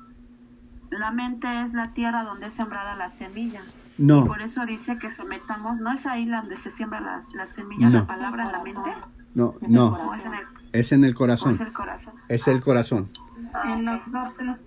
[0.91, 3.61] La mente es la tierra donde es sembrada la semilla.
[3.97, 4.25] No.
[4.25, 8.07] Por eso dice que sometamos, ¿no es ahí donde se siembra la, la semilla, la
[8.07, 8.93] palabra en la mente?
[9.33, 10.15] No, no.
[10.15, 11.53] Es en el, es en el corazón.
[11.55, 12.13] es el corazón.
[12.29, 13.09] Es el corazón.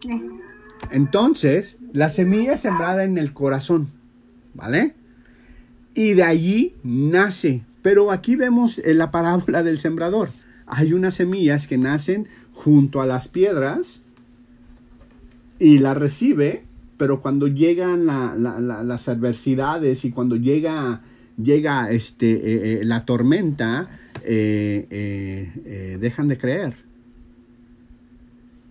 [0.04, 0.40] En.
[0.90, 3.88] Entonces, la semilla es sembrada en el corazón,
[4.54, 4.94] ¿vale?
[5.94, 7.62] Y de allí nace.
[7.82, 10.30] Pero aquí vemos en la parábola del sembrador.
[10.66, 14.00] Hay unas semillas que nacen junto a las piedras
[15.58, 16.64] y la recibe,
[16.96, 21.00] pero cuando llegan la- la- la- las adversidades y cuando llega,
[21.42, 23.88] llega este, eh, eh, la tormenta,
[24.24, 26.74] eh, eh, eh, dejan de creer.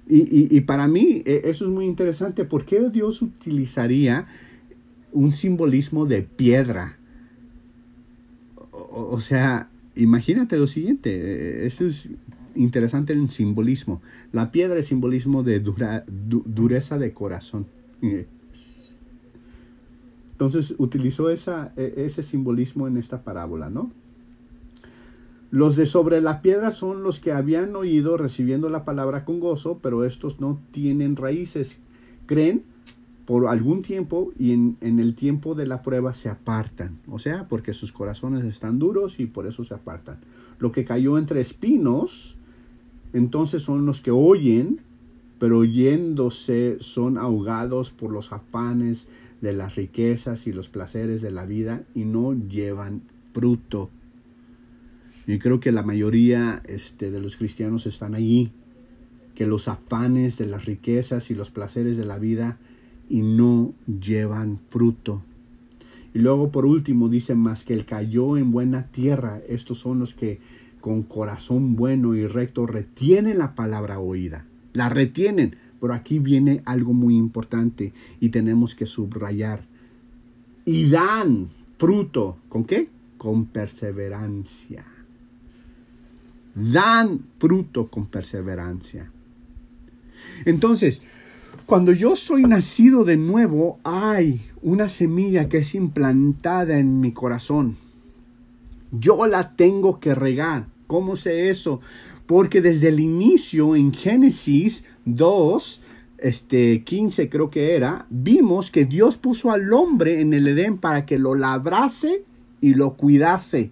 [0.07, 2.43] Y, y- para mí eso es muy interesante.
[2.43, 4.27] ¿Por qué Dios utilizaría
[5.13, 6.97] un simbolismo de piedra?
[8.71, 11.65] O, sea, imagínate lo siguiente.
[11.65, 12.09] Eso es
[12.53, 14.01] interesante el simbolismo.
[14.33, 17.65] La piedra es simbolismo de dura- du- dureza de corazón.
[20.31, 23.91] Entonces utilizó esa, e- ese simbolismo en esta parábola, ¿no?
[25.53, 29.77] Los de sobre la piedra son los que habían oído recibiendo la palabra con gozo,
[29.83, 31.77] pero estos no tienen raíces.
[32.25, 32.63] Creen
[33.27, 36.97] por algún tiempo y en, el tiempo de la prueba se apartan.
[37.07, 40.17] O sea, porque sus corazones están duros y por eso se apartan.
[40.57, 42.35] Lo que cayó entre espinos,
[43.13, 44.81] entonces son los que oyen,
[45.37, 49.05] pero oyéndose son ahogados por los afanes
[49.39, 53.91] de las riquezas y los placeres de la vida y no llevan fruto.
[55.25, 58.51] Y creo que la mayoría este, de los cristianos están allí,
[59.35, 62.57] que los afanes de las riquezas y los placeres de la vida
[63.09, 65.23] y no llevan fruto.
[66.13, 69.41] Y luego por último dice más que el cayó en buena tierra.
[69.47, 70.39] Estos son los que
[70.79, 74.45] con corazón bueno y recto retienen la palabra oída.
[74.73, 75.55] La retienen.
[75.79, 79.65] Pero aquí viene algo muy importante y tenemos que subrayar.
[80.65, 81.47] Y dan
[81.77, 82.37] fruto.
[82.47, 82.89] ¿Con qué?
[83.17, 84.85] Con perseverancia.
[86.55, 89.11] Dan fruto con perseverancia.
[90.45, 91.01] Entonces,
[91.65, 97.77] cuando yo soy nacido de nuevo, hay una semilla que es implantada en mi corazón.
[98.91, 100.67] Yo la tengo que regar.
[100.87, 101.79] ¿Cómo sé eso?
[102.27, 105.81] Porque desde el inicio en Génesis 2,
[106.17, 111.05] este 15 creo que era, vimos que Dios puso al hombre en el Edén para
[111.05, 112.23] que lo labrase
[112.61, 113.71] y lo cuidase.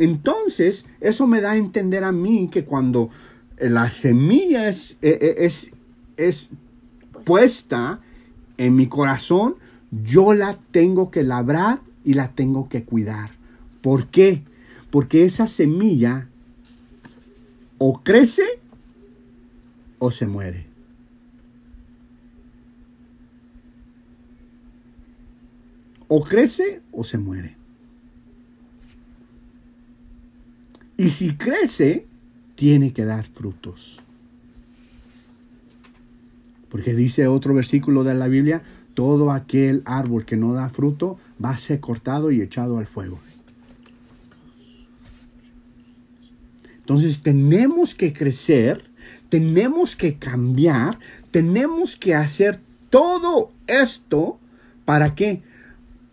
[0.00, 3.10] Entonces, eso me da a entender a mí que cuando
[3.58, 5.72] la semilla es, eh, es,
[6.16, 6.48] es
[7.26, 8.00] puesta
[8.56, 9.56] en mi corazón,
[9.90, 13.32] yo la tengo que labrar y la tengo que cuidar.
[13.82, 14.42] ¿Por qué?
[14.90, 16.30] Porque esa semilla
[17.76, 18.58] o crece
[19.98, 20.64] o se muere.
[26.08, 27.59] O crece o se muere.
[31.00, 32.06] Y si crece,
[32.56, 34.02] tiene que dar frutos.
[36.68, 38.60] Porque dice otro versículo de la Biblia,
[38.92, 43.18] todo aquel árbol que no da fruto va a ser cortado y echado al fuego.
[46.80, 48.90] Entonces tenemos que crecer,
[49.30, 50.98] tenemos que cambiar,
[51.30, 54.38] tenemos que hacer todo esto
[54.84, 55.40] para qué?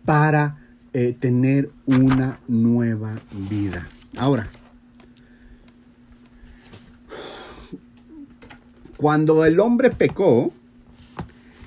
[0.06, 3.20] Para eh, tener una nueva
[3.50, 3.86] vida.
[4.16, 4.48] Ahora,
[8.98, 10.52] cuando el hombre pecó,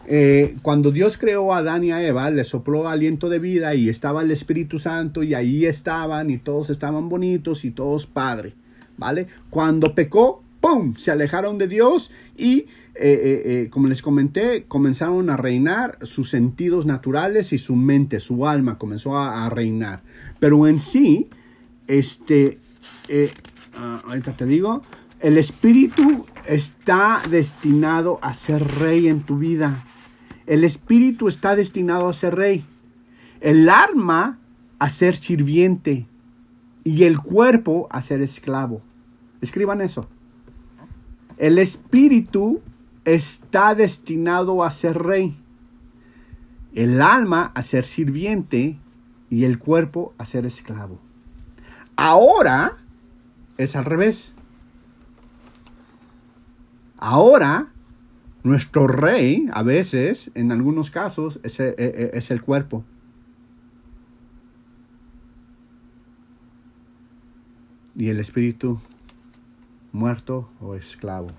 [0.06, 3.88] eh, cuando Dios creó a Adán y a Eva, le sopló aliento de vida y
[3.88, 8.54] estaba el Espíritu Santo y ahí estaban y todos estaban bonitos y todos padre,
[8.98, 9.28] ¿vale?
[9.50, 10.96] Cuando pecó, ¡pum!
[10.98, 12.66] Se alejaron de Dios y,
[12.96, 18.46] eh, eh, como les comenté, comenzaron a reinar sus sentidos naturales y su mente, su
[18.46, 20.04] alma comenzó a, a reinar.
[20.42, 21.30] Pero en sí,
[21.88, 22.60] este,
[23.78, 24.82] ah, ahorita te digo,
[25.22, 29.84] el espíritu está destinado a ser rey en tu vida.
[30.46, 32.66] El espíritu está destinado a ser rey.
[33.40, 34.40] El alma
[34.80, 36.08] a ser sirviente
[36.84, 38.82] y el cuerpo a ser esclavo.
[39.42, 40.08] Escriban eso.
[41.38, 42.62] El espíritu
[43.06, 45.38] está destinado a ser rey.
[46.74, 48.78] El alma a ser sirviente
[49.30, 51.00] y el cuerpo a ser esclavo.
[51.96, 52.78] Ahora
[53.58, 54.36] es al revés.
[57.02, 57.74] Ahora,
[58.44, 62.86] nuestro rey, a veces, en algunos casos, es, e, e, el cuerpo.
[67.96, 68.80] Y el espíritu
[69.92, 71.30] muerto o esclavo.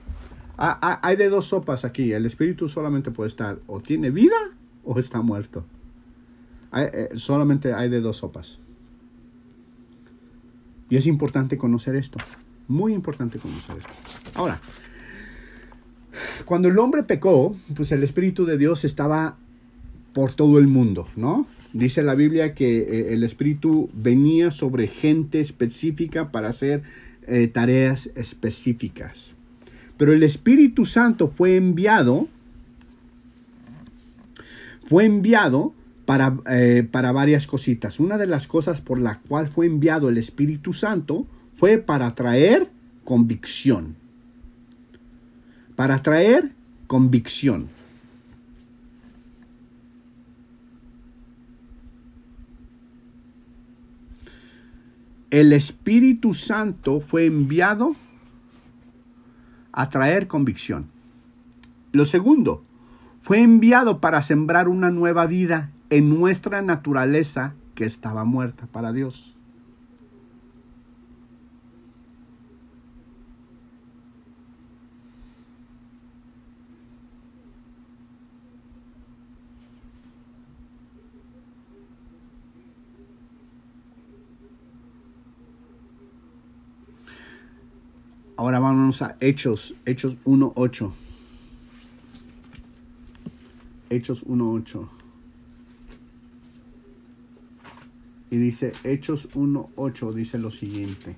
[0.59, 2.13] Ah, ah, hay de dos sopas aquí.
[2.13, 4.37] El espíritu solamente puede estar o tiene vida
[4.85, 5.65] o está muerto.
[6.75, 8.59] Eh, solamente hay de dos sopas.
[10.91, 12.19] Y es importante conocer esto.
[12.67, 13.93] Muy importante conocer esto.
[14.35, 14.61] Ahora,
[16.45, 19.37] cuando el hombre pecó, pues el Espíritu de Dios estaba
[20.13, 21.47] por todo el mundo, ¿no?
[21.73, 26.83] Dice la Biblia que eh, el Espíritu venía sobre gente específica para hacer
[27.27, 29.35] eh, tareas específicas.
[29.97, 32.29] Pero el Espíritu Santo fue enviado,
[34.89, 35.73] fue enviado
[36.05, 38.01] para, eh, para varias cositas.
[38.01, 42.69] Una de las cosas por la cual fue enviado el Espíritu Santo fue para traer
[43.05, 44.02] convicción.
[45.83, 46.53] Para traer
[46.87, 47.69] convicción.
[55.33, 57.97] El Espíritu Santo fue enviado
[59.73, 60.87] a traer convicción.
[61.91, 62.63] Lo segundo,
[63.23, 69.37] fue enviado para sembrar una nueva vida en nuestra naturaleza que estaba muerta para Dios.
[88.37, 90.91] Ahora vamos a Hechos, Hechos 1.8.
[93.91, 94.89] Hechos 1.8.
[98.31, 101.15] Y dice, Hechos 1.8 dice lo siguiente.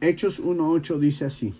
[0.00, 1.54] Hechos 1.8 dice así,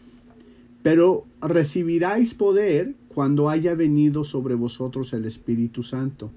[0.83, 6.31] pero recibiráis poder cuando haya venido sobre vosotros el Espíritu Santo,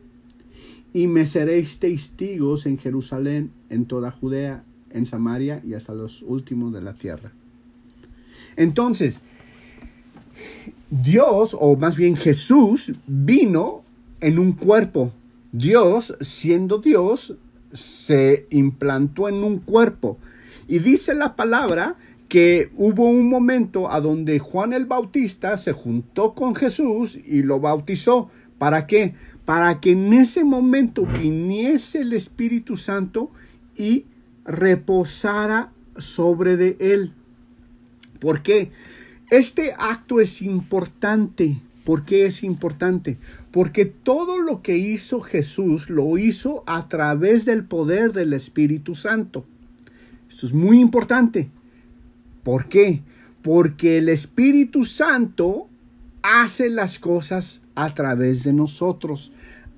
[0.91, 6.73] y me seréis testigos en Jerusalén, en toda Judea, en Samaria y hasta los últimos
[6.73, 7.33] de la tierra.
[8.55, 9.21] Entonces,
[10.89, 13.83] Dios, o más bien Jesús, vino
[14.19, 15.13] en un cuerpo.
[15.51, 17.35] Dios, siendo Dios,
[17.71, 20.17] se implantó en un cuerpo.
[20.67, 21.95] Y dice la palabra
[22.31, 27.59] que hubo un momento a donde Juan el Bautista se juntó con Jesús y lo
[27.59, 28.31] bautizó.
[28.57, 29.15] ¿Para qué?
[29.43, 33.31] Para que en ese momento viniese el Espíritu Santo
[33.75, 34.05] y
[34.45, 37.11] reposara sobre de él.
[38.21, 38.71] ¿Por qué?
[39.29, 41.57] Este acto es importante.
[41.83, 43.17] ¿Por qué es importante?
[43.51, 49.43] Porque todo lo que hizo Jesús lo hizo a través del poder del Espíritu Santo.
[50.29, 51.49] Esto es muy importante.
[52.43, 53.01] ¿Por qué?
[53.41, 55.67] Porque el Espíritu Santo
[56.21, 59.31] hace las cosas a través de nosotros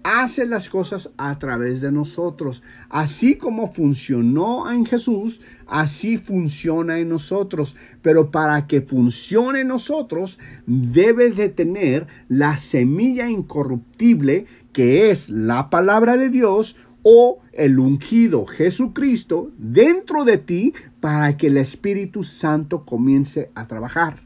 [0.03, 2.61] hace las cosas a través de nosotros.
[2.89, 7.75] Así como funcionó en Jesús, así funciona en nosotros.
[8.01, 10.37] Pero para que funcione en nosotros,
[10.67, 18.45] debe de tener la semilla incorruptible que es la palabra de Dios o el ungido
[18.45, 24.23] Jesucristo dentro de ti para que el Espíritu Santo comience a trabajar.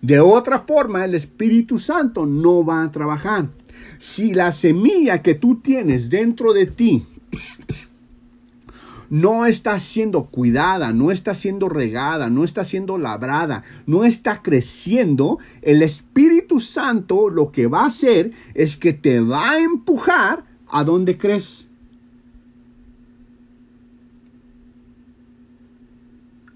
[0.00, 3.48] De otra forma, el Espíritu Santo no va a trabajar.
[3.98, 7.04] Si la semilla que tú tienes dentro de ti
[9.10, 15.38] no está siendo cuidada, no está siendo regada, no está siendo labrada, no está creciendo,
[15.62, 20.44] el Espíritu Santo lo que va a hacer es que te va a empujar
[20.74, 21.66] a donde crees.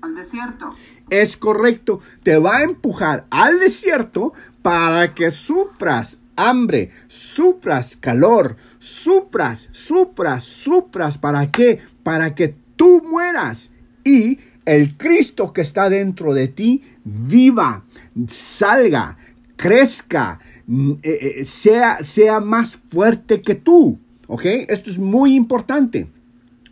[0.01, 0.75] Al desierto.
[1.09, 9.69] Es correcto, te va a empujar al desierto para que sufras hambre, sufras calor, sufras,
[9.71, 11.17] sufras, sufras.
[11.17, 11.79] ¿Para qué?
[12.03, 13.71] Para que tú mueras
[14.03, 17.85] y el Cristo que está dentro de ti viva,
[18.29, 19.17] salga,
[19.57, 24.01] crezca, mm, eh, eh, sea, sea más fuerte que tú.
[24.29, 24.45] ¿Ok?
[24.45, 26.07] Esto es muy importante.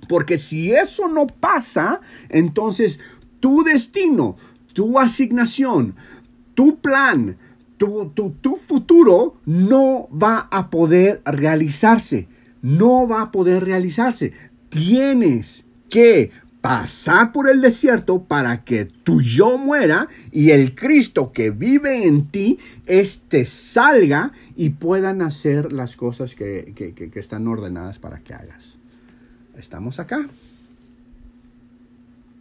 [0.08, 3.00] Porque si eso no pasa, entonces
[3.40, 4.36] tu destino,
[4.72, 5.96] tu asignación,
[6.54, 7.36] tu plan,
[7.76, 12.28] tu, tu, futuro no va a poder realizarse.
[12.62, 14.32] No va a poder realizarse.
[14.68, 16.30] Tienes que
[16.60, 22.26] pasar por el desierto para que tu yo muera y el Cristo que vive en
[22.26, 28.78] ti, este salga y puedan hacer las cosas que, que están ordenadas para que hagas.
[29.56, 30.28] Estamos acá.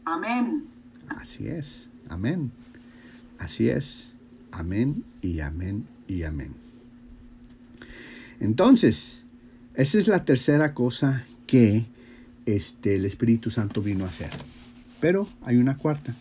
[0.05, 0.65] Amén.
[1.09, 1.89] Así es.
[2.09, 2.51] Amén.
[3.37, 4.11] Así es.
[4.51, 6.53] Amén y amén y amén.
[8.39, 9.21] Entonces,
[9.73, 11.85] esa es la tercera cosa que
[12.45, 14.29] este, el Espíritu Santo vino a hacer.
[14.99, 16.15] Pero hay una cuarta.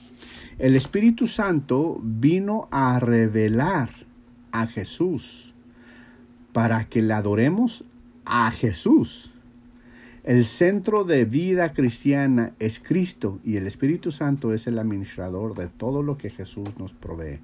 [0.59, 3.91] El Espíritu Santo vino a revelar
[4.53, 5.44] a Jesús
[6.55, 7.85] para que le adoremos
[8.25, 9.35] a Jesús.
[10.23, 15.67] El centro de vida cristiana es Cristo y el Espíritu Santo es el administrador de
[15.67, 17.41] todo lo que Jesús nos provee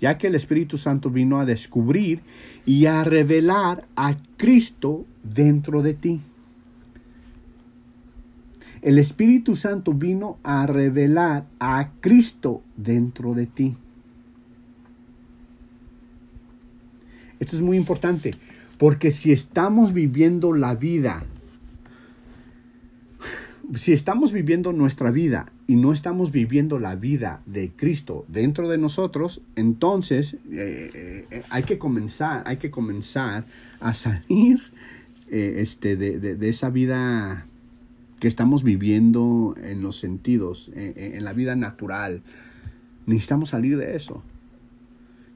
[0.00, 2.20] ya que el Espíritu Santo vino a descubrir
[2.64, 6.20] y a revelar a Cristo dentro de ti.
[8.80, 13.76] El Espíritu Santo vino a revelar a Cristo dentro de ti.
[17.40, 18.32] Esto es muy importante,
[18.78, 21.24] porque si estamos viviendo la vida
[23.74, 28.78] si estamos viviendo nuestra vida y no estamos viviendo la vida de Cristo dentro de
[28.78, 33.44] nosotros, entonces eh, eh, hay que comenzar, hay que comenzar
[33.80, 34.60] a salir
[35.30, 37.46] eh, este, de, esa vida
[38.20, 42.22] que estamos viviendo en los sentidos, en la vida natural.
[43.06, 44.22] Necesitamos salir de eso.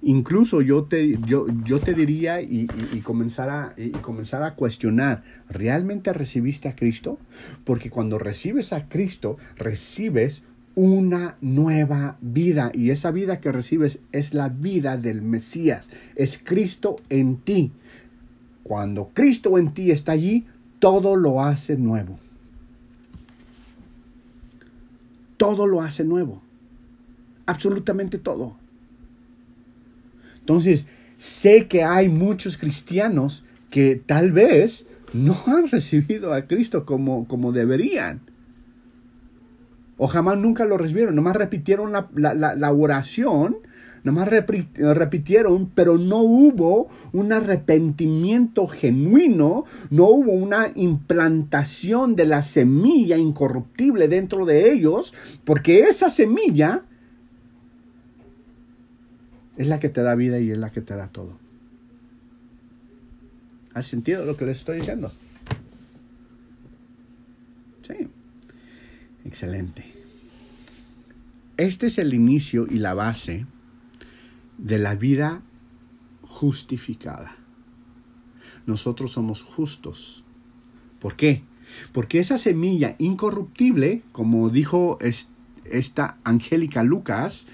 [0.02, 6.68] Incluso yo te, yo, yo te diría y, a, y comenzar a cuestionar, ¿realmente recibiste
[6.68, 7.18] a Cristo?
[7.64, 10.42] Porque cuando recibes a Cristo, recibes
[10.74, 16.96] una nueva vida y esa vida que recibes es la vida del Mesías, es Cristo
[17.08, 17.72] en ti.
[18.62, 20.46] Cuando Cristo en ti está allí,
[20.78, 22.18] todo lo hace nuevo.
[25.36, 26.42] Todo lo hace nuevo.
[27.46, 28.61] Absolutamente todo.
[30.52, 30.84] Entonces,
[31.16, 34.84] sé que hay muchos cristianos que tal vez
[35.14, 38.20] no han recibido a Cristo como, como deberían.
[39.96, 43.56] O jamás nunca lo recibieron, nomás repitieron la, la, oración,
[44.04, 53.16] nomás repitieron, pero no hubo un arrepentimiento genuino, no hubo una implantación de la semilla
[53.16, 56.82] incorruptible dentro de ellos, porque esa semilla
[59.56, 61.38] es la que te da vida y es la que te da todo.
[63.74, 65.10] ¿Has sentido lo que les estoy diciendo?
[67.86, 68.08] Sí.
[69.24, 69.84] Excelente.
[71.56, 73.46] Este es el inicio y la base
[74.58, 75.42] de la vida
[76.22, 77.36] justificada.
[78.66, 80.24] Nosotros somos justos.
[80.98, 81.42] ¿Por qué?
[81.92, 84.98] Porque esa semilla incorruptible, como dijo
[85.64, 87.46] esta Angélica Lucas,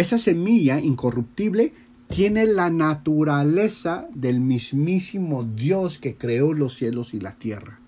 [0.00, 1.72] esa semilla incorruptible
[2.08, 7.80] tiene la naturaleza del mismísimo Dios que creó los cielos y la tierra.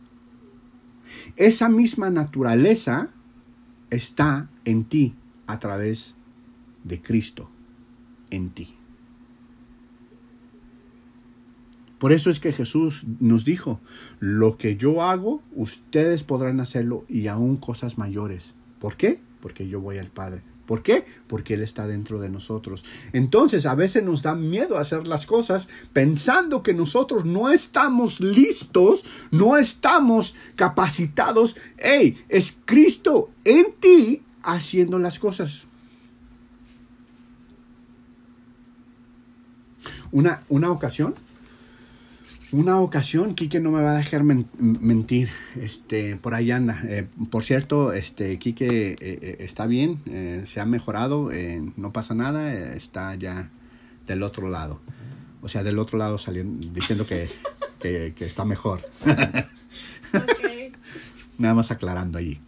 [1.36, 3.10] Esa misma naturaleza
[3.90, 5.14] está en ti
[5.46, 6.14] a través
[6.84, 7.50] de Cristo,
[8.30, 8.76] en ti.
[11.98, 13.80] Por eso es que Jesús nos dijo,
[14.20, 18.54] lo que yo hago, ustedes podrán hacerlo y aún cosas mayores.
[18.78, 19.20] ¿Por qué?
[19.40, 20.49] Porque yo voy al Padre.
[20.70, 21.04] ¿Por qué?
[21.26, 22.84] Porque Él está dentro de nosotros.
[23.12, 29.04] Entonces a veces nos da miedo hacer las cosas pensando que nosotros no estamos listos,
[29.32, 31.56] no estamos capacitados.
[31.76, 32.24] ¡Ey!
[32.28, 35.64] Es Cristo en ti haciendo las cosas.
[40.12, 41.16] Una, una ocasión
[42.52, 46.80] una ocasión, Quique no me va a dejar mentir, este, por ahí anda.
[46.84, 50.00] Eh, por cierto, este, Quique eh, eh, está bien,
[50.46, 51.30] se ha mejorado,
[51.76, 53.50] no pasa nada, está ya
[54.06, 54.80] del otro lado.
[55.42, 57.30] O sea, del otro lado saliendo, diciendo que,
[58.20, 58.88] está mejor.
[61.38, 62.40] Nada más aclarando allí.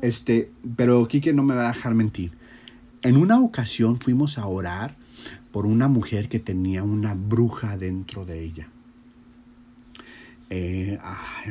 [0.00, 2.32] Este, pero Quique no me va a dejar mentir.
[3.02, 4.96] En una ocasión fuimos a orar
[5.52, 8.68] por una mujer que tenía una bruja dentro de ella.
[10.54, 10.98] Eh,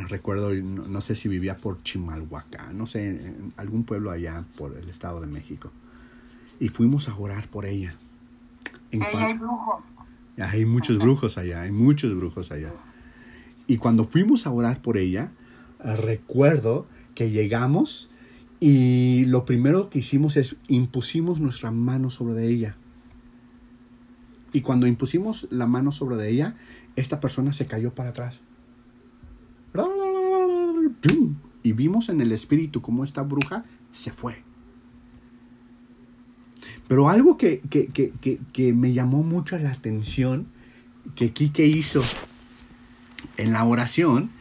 [0.10, 4.88] recuerdo, no, sé si vivía por Chimalhuacán, no sé, en algún pueblo allá por el
[4.90, 5.72] Estado de México.
[6.60, 7.96] Y fuimos a orar por ella.
[8.92, 9.88] En hay brujos.
[10.38, 12.76] Hay muchos brujos allá, hay muchos brujos allá.
[13.66, 15.32] Y cuando fuimos a orar por ella,
[15.80, 16.86] recuerdo
[17.16, 18.12] que llegamos
[18.60, 22.78] y lo primero que hicimos es impusimos nuestra mano sobre ella.
[24.54, 26.56] Y cuando impusimos la mano sobre ella,
[26.96, 28.42] esta persona se cayó para atrás.
[31.64, 34.44] Y vimos en el espíritu cómo esta bruja se fue.
[36.88, 40.48] Pero algo que, que, me llamó mucho la atención
[41.16, 42.02] que Quique hizo
[43.38, 44.32] en la oración,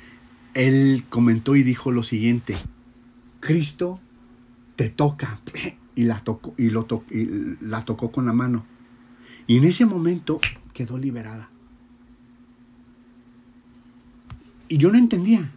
[0.55, 2.57] él comentó y dijo lo siguiente,
[3.39, 4.01] Cristo
[4.77, 5.39] te toca
[5.95, 8.65] y la tocó, y lo y la tocó con la mano.
[9.47, 10.41] Y en ese momento
[10.73, 11.50] quedó liberada.
[14.71, 15.51] Y yo no entendía.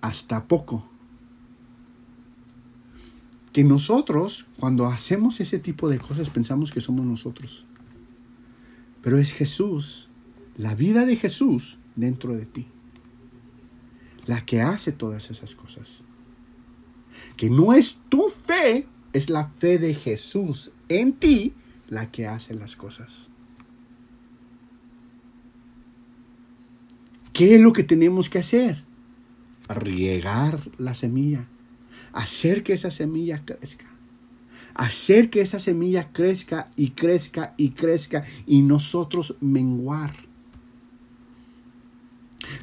[0.00, 0.84] Hasta poco.
[3.52, 7.64] Que nosotros, cuando hacemos ese tipo de cosas, pensamos que somos nosotros.
[9.00, 10.10] Pero es Jesús,
[10.56, 12.66] la vida de Jesús dentro de ti,
[14.26, 16.00] la que hace todas esas cosas.
[17.36, 21.54] Que no es tu fe, es la fe de Jesús en ti
[21.88, 23.28] la que hace las cosas.
[27.36, 28.82] ¿Qué es lo que tenemos que hacer?
[29.68, 31.46] Riegar la semilla.
[32.14, 33.84] Hacer que esa semilla crezca.
[34.74, 40.14] Hacer que esa semilla crezca y crezca y crezca y nosotros menguar.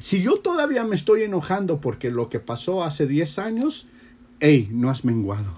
[0.00, 3.86] Si yo todavía me estoy enojando porque lo que pasó hace 10 años,
[4.40, 5.54] hey, no has menguado.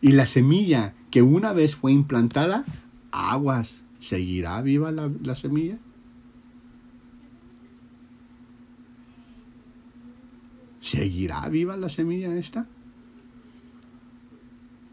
[0.00, 2.64] Y la semilla que una vez fue implantada,
[3.10, 5.80] aguas, ¿seguirá viva la, la semilla?
[10.80, 12.66] ¿Seguirá viva la semilla esta?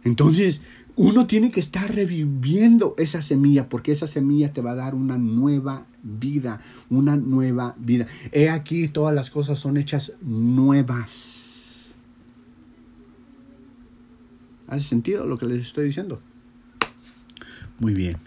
[0.03, 0.61] Entonces,
[0.95, 5.17] uno tiene que estar reviviendo esa semilla porque esa semilla te va a dar una
[5.17, 8.07] nueva vida, una nueva vida.
[8.31, 11.93] He aquí todas las cosas son hechas nuevas.
[14.67, 16.21] ¿Hace sentido lo que les estoy diciendo?
[17.79, 18.17] Muy bien.